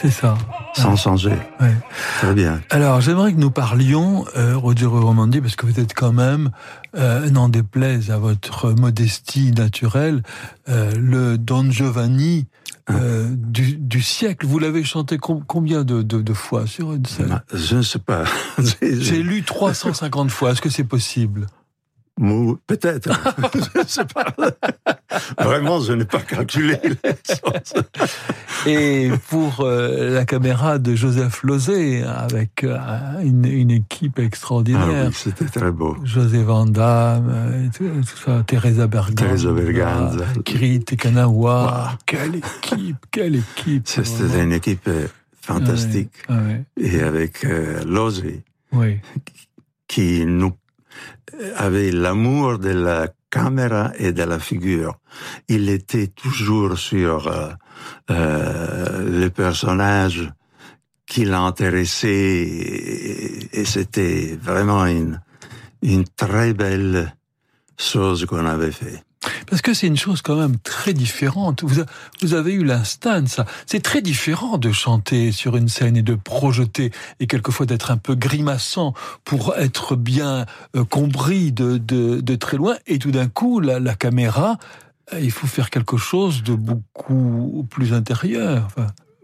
C'est 0.00 0.10
ça. 0.10 0.36
sans 0.74 0.96
changer. 0.96 1.34
Ouais. 1.60 1.74
Très 2.18 2.32
bien. 2.34 2.60
Alors, 2.70 3.00
j'aimerais 3.00 3.32
que 3.34 3.38
nous 3.38 3.50
parlions, 3.50 4.24
euh, 4.36 4.56
Roger 4.56 4.86
Romandi, 4.86 5.40
parce 5.40 5.56
que 5.56 5.66
vous 5.66 5.78
êtes 5.78 5.92
quand 5.94 6.12
même, 6.12 6.50
euh, 6.96 7.28
n'en 7.30 7.48
déplaise 7.50 8.10
à 8.10 8.16
votre 8.18 8.70
modestie 8.70 9.52
naturelle, 9.52 10.22
euh, 10.68 10.92
le 10.96 11.36
Don 11.38 11.70
Giovanni 11.70 12.46
euh, 12.88 13.28
du, 13.36 13.76
du 13.76 14.00
siècle. 14.02 14.46
Vous 14.46 14.58
l'avez 14.58 14.82
chanté 14.84 15.18
com- 15.18 15.44
combien 15.46 15.84
de, 15.84 16.02
de, 16.02 16.22
de 16.22 16.32
fois 16.32 16.66
sur 16.66 16.92
une 16.94 17.04
scène? 17.04 17.40
Je 17.52 17.76
ne 17.76 17.82
sais 17.82 17.98
pas. 17.98 18.24
J'ai 18.80 19.22
lu 19.22 19.42
350 19.42 20.30
fois. 20.30 20.52
Est-ce 20.52 20.60
que 20.62 20.70
c'est 20.70 20.84
possible? 20.84 21.46
Mou- 22.20 22.58
Peut-être. 22.66 23.08
je 23.74 23.88
sais 23.88 24.04
pas. 24.04 24.26
Vraiment, 25.38 25.80
je 25.80 25.94
n'ai 25.94 26.04
pas 26.04 26.20
calculé 26.20 26.76
les 26.84 27.12
choses. 27.26 27.82
Et 28.66 29.10
pour 29.30 29.60
euh, 29.62 30.10
la 30.14 30.26
caméra 30.26 30.78
de 30.78 30.94
Joseph 30.94 31.42
Lozé, 31.42 32.02
avec 32.02 32.62
euh, 32.62 32.76
une, 33.22 33.46
une, 33.46 33.70
équipe 33.70 34.18
extraordinaire. 34.18 35.04
Ah 35.04 35.08
oui, 35.08 35.14
c'était 35.14 35.46
très 35.46 35.70
beau. 35.72 35.96
José 36.04 36.42
Van 36.42 36.66
Damme, 36.66 37.30
euh, 37.30 37.68
tout, 37.74 37.88
tout 37.88 38.18
ça, 38.18 38.44
Teresa 38.46 38.86
Berganza. 38.86 39.24
Teresa 39.24 39.52
Berganza. 39.52 40.24
Kiri 40.44 40.80
Tekanawa. 40.84 41.30
Wow, 41.30 41.98
quelle 42.04 42.36
équipe, 42.36 43.06
quelle 43.10 43.36
équipe. 43.36 43.88
C'était 43.88 44.42
une 44.42 44.52
équipe 44.52 44.90
fantastique. 45.40 46.12
Ah 46.28 46.34
ouais, 46.34 46.64
ah 46.68 46.80
Et 46.82 47.00
avec 47.00 47.46
euh, 47.46 47.82
Lozé, 47.84 48.42
oui. 48.72 48.98
qui 49.88 50.26
nous 50.26 50.52
avait 51.56 51.90
l'amour 51.90 52.58
de 52.58 52.70
la 52.70 53.08
caméra 53.30 53.92
et 53.98 54.12
de 54.12 54.22
la 54.22 54.38
figure. 54.38 54.98
Il 55.48 55.68
était 55.68 56.08
toujours 56.08 56.78
sur 56.78 57.28
euh, 57.28 57.50
euh, 58.10 59.20
le 59.22 59.30
personnage 59.30 60.32
qui 61.06 61.24
l'intéressait 61.24 62.08
et, 62.08 63.60
et 63.60 63.64
c'était 63.64 64.38
vraiment 64.40 64.86
une, 64.86 65.20
une 65.82 66.04
très 66.04 66.54
belle 66.54 67.14
chose 67.78 68.26
qu'on 68.26 68.46
avait 68.46 68.72
fait. 68.72 69.02
Parce 69.48 69.62
que 69.62 69.74
c'est 69.74 69.86
une 69.86 69.96
chose 69.96 70.22
quand 70.22 70.36
même 70.36 70.58
très 70.58 70.92
différente. 70.92 71.62
Vous, 71.62 72.34
avez 72.34 72.52
eu 72.52 72.64
l'instinct 72.64 73.22
de 73.22 73.28
ça. 73.28 73.46
C'est 73.66 73.82
très 73.82 74.02
différent 74.02 74.58
de 74.58 74.72
chanter 74.72 75.32
sur 75.32 75.56
une 75.56 75.68
scène 75.68 75.96
et 75.96 76.02
de 76.02 76.14
projeter 76.14 76.90
et 77.18 77.26
quelquefois 77.26 77.66
d'être 77.66 77.90
un 77.90 77.96
peu 77.96 78.14
grimaçant 78.14 78.94
pour 79.24 79.56
être 79.56 79.96
bien 79.96 80.46
euh, 80.76 80.84
compris 80.84 81.52
de, 81.52 81.78
de, 81.78 82.34
très 82.36 82.56
loin. 82.56 82.76
Et 82.86 82.98
tout 82.98 83.10
d'un 83.10 83.28
coup, 83.28 83.60
la, 83.60 83.94
caméra, 83.94 84.58
il 85.20 85.30
faut 85.30 85.46
faire 85.46 85.70
quelque 85.70 85.96
chose 85.96 86.42
de 86.42 86.54
beaucoup 86.54 87.66
plus 87.70 87.92
intérieur. 87.92 88.68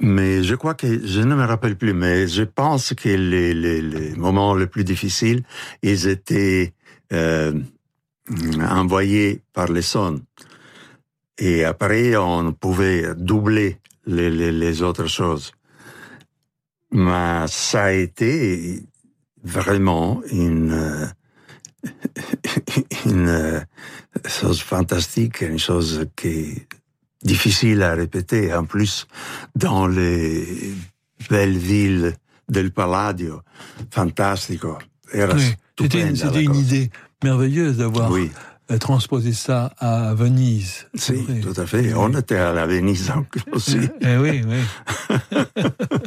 Mais 0.00 0.42
je 0.42 0.54
crois 0.54 0.74
que, 0.74 1.06
je 1.06 1.20
ne 1.20 1.34
me 1.34 1.44
rappelle 1.44 1.76
plus, 1.76 1.94
mais 1.94 2.28
je 2.28 2.42
pense 2.42 2.92
que 2.94 3.08
les, 3.08 3.54
les, 3.54 3.80
les 3.80 4.14
moments 4.14 4.54
les 4.54 4.66
plus 4.66 4.84
difficiles, 4.84 5.42
ils 5.82 6.08
étaient... 6.08 6.74
Euh, 7.12 7.52
envoyé 8.60 9.42
par 9.52 9.70
les 9.70 9.82
sons. 9.82 10.20
Et 11.38 11.64
après, 11.64 12.16
on 12.16 12.52
pouvait 12.52 13.14
doubler 13.14 13.78
les, 14.06 14.30
les, 14.30 14.52
les, 14.52 14.82
autres 14.82 15.06
choses. 15.06 15.52
Mais 16.92 17.44
ça 17.48 17.84
a 17.84 17.92
été 17.92 18.82
vraiment 19.42 20.22
une, 20.30 21.12
une 23.04 23.66
chose 24.26 24.60
fantastique, 24.60 25.42
une 25.42 25.58
chose 25.58 26.06
qui 26.16 26.28
est 26.28 26.68
difficile 27.22 27.82
à 27.82 27.94
répéter. 27.94 28.54
En 28.54 28.64
plus, 28.64 29.06
dans 29.54 29.86
les 29.86 30.72
belles 31.28 31.58
villes 31.58 32.14
del 32.48 32.72
Palladio, 32.72 33.42
fantastico. 33.90 34.78
Era 35.12 35.34
oui, 35.34 35.54
C'était 35.78 36.08
une, 36.08 36.16
une 36.40 36.54
idée 36.54 36.90
merveilleuse 37.24 37.78
d'avoir 37.78 38.10
oui. 38.10 38.30
transposé 38.80 39.32
ça 39.32 39.72
à 39.78 40.14
Venise. 40.14 40.88
Si, 40.94 41.14
vrai. 41.14 41.40
tout 41.40 41.60
à 41.60 41.66
fait. 41.66 41.94
On 41.94 42.12
était 42.12 42.36
à 42.36 42.52
la 42.52 42.66
Venise 42.66 43.12
aussi. 43.52 43.78
eh 44.00 44.16
oui, 44.16 44.42
oui. 44.46 45.28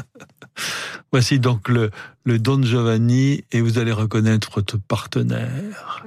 Voici 1.12 1.39
donc 1.39 1.70
le, 1.70 1.89
le 2.26 2.38
Don 2.38 2.62
Giovanni 2.62 3.43
et 3.51 3.62
vous 3.62 3.80
allez 3.80 3.91
reconnaître 3.91 4.51
votre 4.55 4.78
partenaire. 4.78 6.03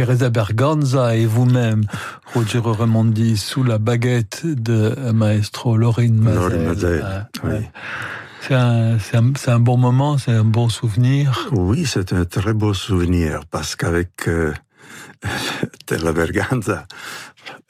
Teresa 0.00 0.30
Berganza 0.30 1.14
et 1.14 1.26
vous-même, 1.26 1.82
Roger 2.32 2.60
Remondi, 2.60 3.36
sous 3.36 3.62
la 3.62 3.76
baguette 3.76 4.46
de 4.46 4.94
maestro 5.12 5.76
Laurine 5.76 6.18
Mazel. 6.18 7.28
C'est 8.40 8.54
un, 8.54 8.96
un, 8.96 9.32
un, 9.46 9.60
bon 9.60 9.76
moment, 9.76 10.16
c'est 10.16 10.32
un 10.32 10.44
bon 10.44 10.70
souvenir. 10.70 11.50
Oui, 11.52 11.84
c'est 11.84 12.14
un 12.14 12.24
très 12.24 12.54
beau 12.54 12.72
souvenir 12.72 13.40
parce 13.50 13.76
qu'avec 13.76 14.26
euh, 14.26 14.54
Teresa 15.84 16.12
Berganza, 16.12 16.86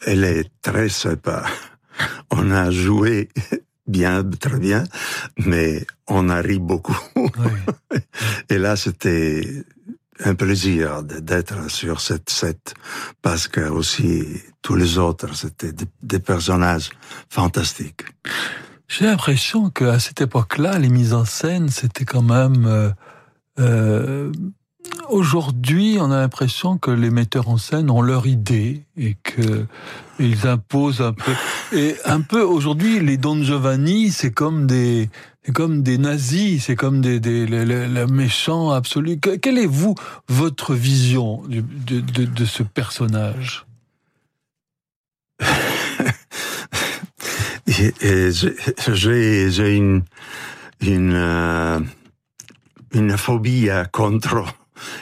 elle 0.07 0.23
est 0.23 0.49
très 0.63 0.89
sympa. 0.89 1.43
On 2.31 2.53
a 2.53 2.71
joué 2.71 3.29
bien, 3.89 4.23
très 4.23 4.61
bien, 4.61 4.85
mais 5.37 5.85
on 6.07 6.29
a 6.29 6.41
ri 6.41 6.61
beaucoup. 6.61 6.97
Et 8.51 8.59
là, 8.59 8.77
c'était 8.77 9.65
un 10.25 10.35
plaisir 10.35 11.03
d'être 11.03 11.71
sur 11.71 12.01
cette 12.01 12.31
set 12.31 12.75
parce 13.23 13.49
que 13.49 13.61
aussi 13.61 14.25
tous 14.63 14.77
les 14.77 14.99
autres, 14.99 15.35
c'était 15.35 15.73
des, 16.03 16.19
personnages 16.19 16.91
fantastiques. 17.29 18.05
J'ai 18.89 19.07
l'impression 19.07 19.71
qu'à 19.71 19.99
cette 19.99 20.21
époque-là, 20.21 20.79
les 20.79 20.89
mises 20.89 21.15
en 21.15 21.25
scène, 21.25 21.69
c'était 21.69 22.05
quand 22.05 22.23
même 22.23 22.67
euh, 22.67 22.91
euh, 23.59 24.33
Aujourd'hui, 25.09 25.99
on 26.01 26.11
a 26.11 26.21
l'impression 26.21 26.79
que 26.79 26.91
les 26.91 27.11
metteurs 27.11 27.49
en 27.49 27.59
scène 27.59 27.91
ont 27.91 28.01
leur 28.01 28.27
idée 28.27 28.85
et 28.97 29.17
que 29.23 29.67
ils 30.19 30.47
imposent 30.47 31.01
un 31.01 31.13
peu. 31.13 31.33
Et 31.73 31.97
un 32.05 32.21
peu 32.21 32.43
aujourd'hui, 32.43 33.01
les 33.01 33.17
Don 33.17 33.43
Giovanni, 33.43 34.11
c'est 34.11 34.31
comme 34.31 34.67
des, 34.67 35.11
c'est 35.43 35.53
comme 35.53 35.83
des 35.83 35.99
nazis, 35.99 36.65
c'est 36.65 36.77
comme 36.77 37.01
des, 37.01 37.21
méchants 38.11 38.71
absolus. 38.71 39.19
Quelle 39.19 39.59
est 39.59 39.67
vous 39.67 39.95
votre 40.29 40.75
vision 40.75 41.43
de, 41.49 42.45
ce 42.45 42.63
personnage? 42.63 43.67
J'ai 47.67 49.77
une 49.77 50.05
euh, 51.15 51.81
phobie 53.17 53.71
contre 53.93 54.45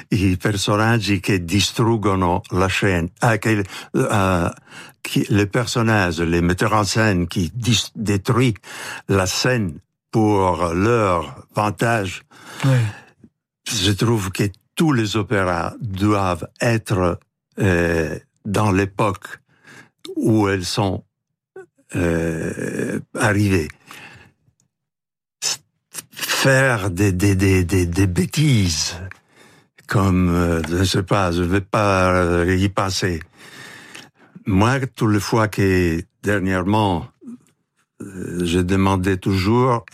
i 0.09 0.37
personaggi 0.37 1.21
che 1.21 1.45
distruggono 1.45 2.43
la 2.51 2.69
scène, 2.69 3.11
ah, 3.21 3.35
uh, 3.35 4.51
qui, 5.01 5.25
les 5.29 5.47
personnages, 5.47 6.21
les 6.21 6.41
metteurs 6.41 6.75
en 6.75 6.85
scène 6.85 7.29
qui 7.29 7.53
détruisent 7.95 8.55
la 9.09 9.27
scène 9.27 9.79
pour 10.11 10.75
leur 10.75 11.47
avantage. 11.55 12.23
Oui. 12.65 12.79
Je 13.71 13.93
trouve 13.93 14.31
que 14.31 14.45
tous 14.75 14.93
les 14.93 15.17
opéras 15.17 15.75
doivent 15.81 16.49
être 16.61 17.19
euh, 17.59 18.19
dans 18.45 18.71
l'époque 18.71 19.41
où 20.17 20.49
elles 20.49 20.65
sont 20.65 21.05
euh, 21.97 23.01
arrivées. 23.15 23.69
Faire 26.13 26.91
des, 26.91 27.13
des, 27.13 27.35
des, 27.35 27.65
des, 27.65 27.87
des 27.87 28.07
bêtises, 28.07 28.97
comme, 29.87 30.31
euh, 30.31 30.63
je 30.69 30.77
ne 30.77 30.85
sais 30.85 31.03
pas, 31.03 31.33
je 31.33 31.43
ne 31.43 31.47
vais 31.47 31.61
pas 31.61 32.45
y 32.47 32.69
passer. 32.69 33.21
Moi, 34.47 34.81
toutes 34.95 35.13
les 35.13 35.21
fois 35.21 35.49
que 35.49 36.01
dernièrement, 36.23 37.09
je 38.01 38.61
demandais 38.61 39.17
toujours 39.17 39.85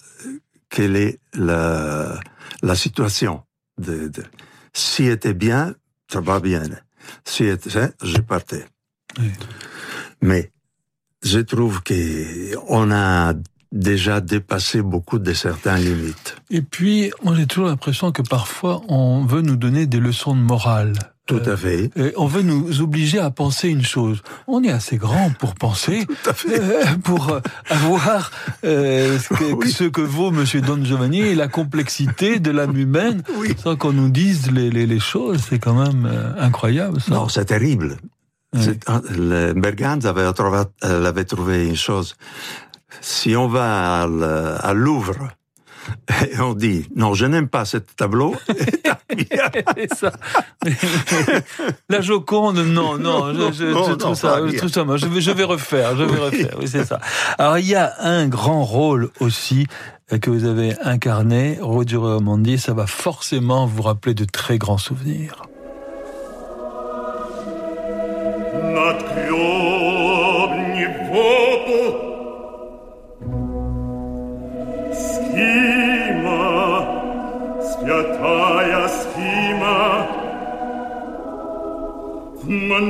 quelle 0.68 0.96
est 0.96 1.20
la, 1.34 2.20
la 2.62 2.74
situation. 2.74 3.42
De, 3.78 4.08
de, 4.08 4.22
si 4.72 5.04
était 5.04 5.34
bien, 5.34 5.74
ça 6.10 6.20
va 6.20 6.40
bien. 6.40 6.62
Si 7.24 7.44
était, 7.44 7.92
je 8.02 8.18
partais. 8.18 8.66
Mais 10.20 10.52
je 11.22 11.38
trouve 11.38 11.82
que 11.82 12.56
on 12.68 12.90
a 12.90 13.34
déjà 13.72 14.20
dépassé 14.20 14.82
beaucoup 14.82 15.18
de 15.18 15.32
certaines 15.32 15.82
limites. 15.82 16.36
Et 16.50 16.62
puis, 16.62 17.12
on 17.22 17.34
a 17.34 17.44
toujours 17.46 17.68
l'impression 17.68 18.12
que 18.12 18.22
parfois, 18.22 18.82
on 18.88 19.24
veut 19.24 19.42
nous 19.42 19.56
donner 19.56 19.86
des 19.86 19.98
leçons 19.98 20.36
de 20.36 20.40
morale. 20.40 20.94
Tout 21.26 21.40
à 21.46 21.56
fait. 21.56 21.90
Euh, 21.96 22.12
on 22.16 22.26
veut 22.26 22.42
nous 22.42 22.82
obliger 22.82 23.18
à 23.18 23.30
penser 23.30 23.68
une 23.68 23.84
chose. 23.84 24.20
On 24.46 24.62
est 24.62 24.70
assez 24.70 24.98
grand 24.98 25.30
pour 25.38 25.54
penser, 25.54 26.06
euh, 26.48 26.84
pour 27.02 27.30
euh, 27.30 27.40
avoir 27.70 28.30
euh, 28.64 29.18
ce, 29.18 29.28
que, 29.32 29.44
oui. 29.54 29.70
ce, 29.70 29.84
que, 29.84 30.02
vaut 30.02 30.30
Monsieur 30.30 30.60
Don 30.60 30.84
Giovanni 30.84 31.20
et 31.20 31.34
la 31.34 31.48
complexité 31.48 32.40
de 32.40 32.50
l'âme 32.50 32.76
humaine, 32.76 33.22
oui. 33.38 33.54
sans 33.56 33.74
qu'on 33.74 33.94
nous 33.94 34.10
dise 34.10 34.50
les, 34.50 34.70
les, 34.70 34.86
les 34.86 35.00
choses. 35.00 35.46
C'est 35.48 35.58
quand 35.58 35.72
même 35.82 36.04
euh, 36.04 36.34
incroyable. 36.38 37.00
Ça. 37.00 37.14
Non, 37.14 37.28
c'est 37.28 37.46
terrible. 37.46 37.96
Oui. 38.52 38.78
Bergans 39.56 40.00
avait 40.04 40.30
trouvé, 40.34 40.62
avait 40.82 41.24
trouvé 41.24 41.66
une 41.66 41.74
chose 41.74 42.14
si 43.00 43.34
on 43.34 43.48
va 43.48 44.02
à 44.02 44.74
Louvre 44.74 45.30
et 46.30 46.38
on 46.40 46.54
dit 46.54 46.86
non, 46.96 47.14
je 47.14 47.26
n'aime 47.26 47.48
pas 47.48 47.64
ce 47.64 47.78
tableau. 47.78 48.34
ça. 49.94 50.12
La 51.88 52.00
Joconde, 52.00 52.58
non, 52.58 52.98
non, 52.98 53.32
je, 53.32 53.52
je, 53.52 53.64
non, 53.64 53.84
je 53.88 53.92
trouve 53.92 54.10
non, 54.10 54.14
ça, 54.14 54.40
je 54.46 54.56
trouve 54.56 54.70
ça, 54.70 54.84
je 54.96 55.06
vais, 55.06 55.20
je 55.20 55.30
vais 55.30 55.44
refaire, 55.44 55.96
je 55.96 56.04
vais 56.04 56.12
oui. 56.12 56.18
refaire, 56.18 56.56
oui, 56.58 56.68
c'est 56.68 56.84
ça. 56.84 57.00
Alors 57.38 57.58
il 57.58 57.66
y 57.66 57.74
a 57.74 57.94
un 58.00 58.26
grand 58.26 58.64
rôle 58.64 59.10
aussi 59.20 59.66
que 60.20 60.30
vous 60.30 60.44
avez 60.44 60.74
incarné, 60.82 61.58
Roger 61.60 61.96
Romandi, 61.96 62.58
ça 62.58 62.74
va 62.74 62.86
forcément 62.86 63.66
vous 63.66 63.82
rappeler 63.82 64.14
de 64.14 64.24
très 64.24 64.58
grands 64.58 64.78
souvenirs. 64.78 65.42
Aia 78.24 78.88
schima, 78.88 80.08
ma 82.68 82.80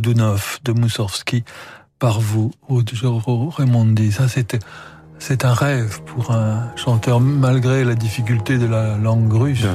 De 0.00 0.72
Moussorski, 0.72 1.44
par 1.98 2.20
vous, 2.20 2.50
Rudjero 2.68 3.50
Raimondi. 3.50 4.12
Ça, 4.12 4.28
c'était, 4.28 4.58
c'est 5.18 5.44
un 5.44 5.52
rêve 5.52 6.00
pour 6.02 6.30
un 6.30 6.74
chanteur, 6.76 7.20
malgré 7.20 7.84
la 7.84 7.94
difficulté 7.94 8.56
de 8.58 8.66
la 8.66 8.96
langue 8.96 9.32
russe. 9.32 9.66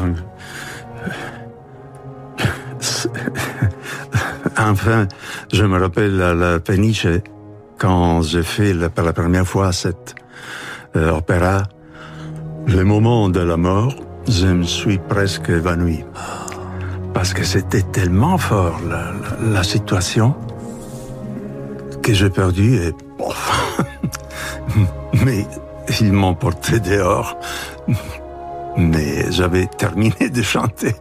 Enfin, 4.57 5.07
je 5.51 5.63
me 5.63 5.77
rappelle 5.79 6.21
à 6.21 6.33
la 6.33 6.59
péniche, 6.59 7.07
quand 7.77 8.21
j'ai 8.21 8.43
fait 8.43 8.73
pour 8.89 9.03
la 9.03 9.11
première 9.11 9.45
fois 9.45 9.73
cette 9.73 10.15
euh, 10.95 11.11
opéra, 11.11 11.63
le 12.65 12.83
moment 12.83 13.27
de 13.27 13.41
la 13.41 13.57
mort, 13.57 13.93
je 14.27 14.47
me 14.47 14.63
suis 14.63 14.97
presque 14.97 15.49
évanoui. 15.49 16.05
Parce 17.15 17.33
que 17.33 17.45
c'était 17.45 17.81
tellement 17.81 18.37
fort, 18.37 18.77
la, 19.41 19.63
situation, 19.63 20.35
que 22.03 22.13
j'ai 22.13 22.29
perdu 22.29 22.75
et... 22.75 22.93
Mais 25.23 25.47
ils 26.01 26.11
m'ont 26.11 26.35
porté 26.35 26.81
dehors. 26.81 27.39
Mais 28.75 29.31
j'avais 29.31 29.65
terminé 29.65 30.29
de 30.29 30.41
chanter. 30.41 30.93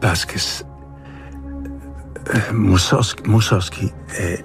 Parce 0.00 0.26
que 0.26 0.38
Mussorgsky 2.52 3.92
è, 4.16 4.42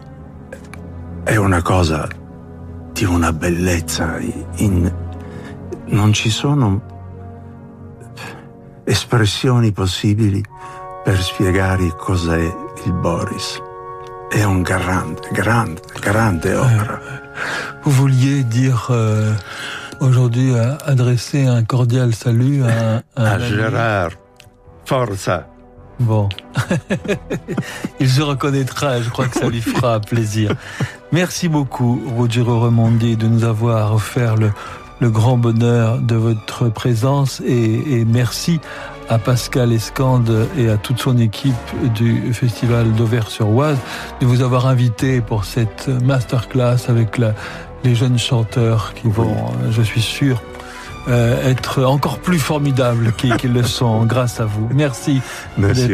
è 1.24 1.36
una 1.36 1.64
cosa 1.64 2.08
di 2.94 3.06
una 3.06 3.34
bellezza. 3.34 4.20
in- 4.58 4.94
non 5.88 6.14
ci 6.14 6.30
sono 6.30 6.93
espressioni 8.86 9.72
possibili 9.72 10.44
per 11.04 11.22
spiegare 11.22 11.94
cos'è 11.96 12.54
il 12.86 12.94
Boris. 12.94 13.62
È 14.30 14.44
un 14.44 14.62
grande, 14.62 15.22
grande, 15.32 15.82
grande 16.00 16.56
opera. 16.56 17.00
Vous 17.84 17.92
vouliez 17.96 18.44
dire 18.48 18.88
euh, 18.90 19.34
aujourd'hui 20.00 20.52
euh, 20.54 20.76
adresser 20.86 21.46
un 21.46 21.64
cordial 21.66 22.14
salut 22.14 22.64
à, 22.64 22.68
un- 22.68 23.04
un 23.16 23.26
À 23.26 23.32
ami. 23.34 23.48
Gérard, 23.48 24.12
forza. 24.86 25.48
Bon, 26.00 26.28
il 28.00 28.10
se 28.10 28.22
reconnaîtra. 28.22 29.02
Je 29.02 29.10
crois 29.10 29.28
que 29.28 29.38
ça 29.40 29.48
lui 29.48 29.62
fera 29.62 30.00
plaisir. 30.00 30.54
Merci 31.12 31.48
beaucoup, 31.48 32.02
Ruggiero 32.18 32.60
Remondi, 32.60 33.16
de 33.16 33.28
nous 33.28 33.44
avoir 33.44 33.94
offert 33.94 34.36
le, 34.36 34.52
le 35.00 35.10
grand 35.10 35.38
bonheur 35.38 35.98
de 36.00 36.16
votre 36.16 36.70
présence 36.70 37.42
et, 37.46 38.00
et 38.00 38.06
merci 38.06 38.60
à 39.10 39.18
Pascal 39.20 39.74
Escande 39.74 40.48
et 40.58 40.70
à 40.70 40.78
toute 40.78 41.00
son 41.02 41.18
équipe 41.18 41.54
du 41.94 42.34
Festival 42.34 42.92
d'Auvers-sur-Oise 42.94 43.78
de 44.22 44.26
vous 44.26 44.42
avoir 44.42 44.66
invité 44.68 45.20
pour 45.22 45.44
cette 45.46 45.90
masterclass 46.04 46.78
avec 46.88 47.18
la- 47.18 47.34
les 47.84 47.96
jeunes 47.96 48.18
chanteurs 48.18 48.94
qui 48.94 49.10
vont, 49.10 49.36
je 49.72 49.82
suis 49.82 50.02
sûr, 50.02 50.42
euh, 51.10 51.50
être 51.52 51.84
encore 51.84 52.20
plus 52.20 52.40
formidables 52.40 53.12
qu'ils 53.18 53.52
le 53.52 53.64
sont 53.64 54.06
grâce 54.06 54.40
à 54.40 54.46
vous. 54.46 54.70
Merci, 54.74 55.22
Merci 55.58 55.90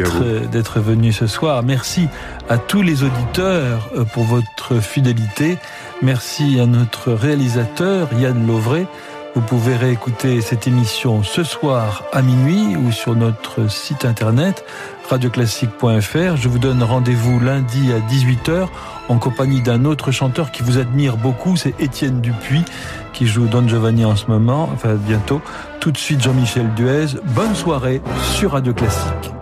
d'être 0.52 0.78
venu 0.78 1.12
ce 1.12 1.26
soir. 1.26 1.64
Merci 1.64 2.06
à 2.48 2.58
tous 2.58 2.82
les 2.82 3.02
auditeurs 3.02 3.88
euh, 3.96 4.04
pour 4.04 4.22
votre 4.22 4.76
fidélité. 4.80 5.58
Merci 6.02 6.58
à 6.60 6.66
notre 6.66 7.12
réalisateur 7.12 8.08
Yann 8.14 8.46
Lovray. 8.46 8.86
Vous 9.34 9.42
pouvez 9.42 9.76
réécouter 9.76 10.40
cette 10.40 10.66
émission 10.66 11.22
ce 11.22 11.44
soir 11.44 12.04
à 12.12 12.22
minuit 12.22 12.74
ou 12.76 12.90
sur 12.90 13.14
notre 13.14 13.70
site 13.70 14.04
internet 14.04 14.64
radioclassique.fr. 15.08 16.36
Je 16.36 16.48
vous 16.48 16.58
donne 16.58 16.82
rendez-vous 16.82 17.38
lundi 17.38 17.92
à 17.92 18.00
18h 18.12 18.68
en 19.08 19.18
compagnie 19.18 19.60
d'un 19.60 19.84
autre 19.84 20.10
chanteur 20.10 20.50
qui 20.50 20.62
vous 20.62 20.78
admire 20.78 21.16
beaucoup, 21.16 21.56
c'est 21.56 21.74
Étienne 21.80 22.20
Dupuis 22.20 22.64
qui 23.12 23.26
joue 23.26 23.46
Don 23.46 23.68
Giovanni 23.68 24.04
en 24.04 24.16
ce 24.16 24.26
moment, 24.26 24.70
enfin 24.72 24.94
bientôt. 24.94 25.40
Tout 25.80 25.92
de 25.92 25.98
suite 25.98 26.22
Jean-Michel 26.22 26.72
Duez. 26.74 27.06
Bonne 27.34 27.54
soirée 27.54 28.00
sur 28.36 28.52
Radio 28.52 28.72
Classique. 28.72 29.39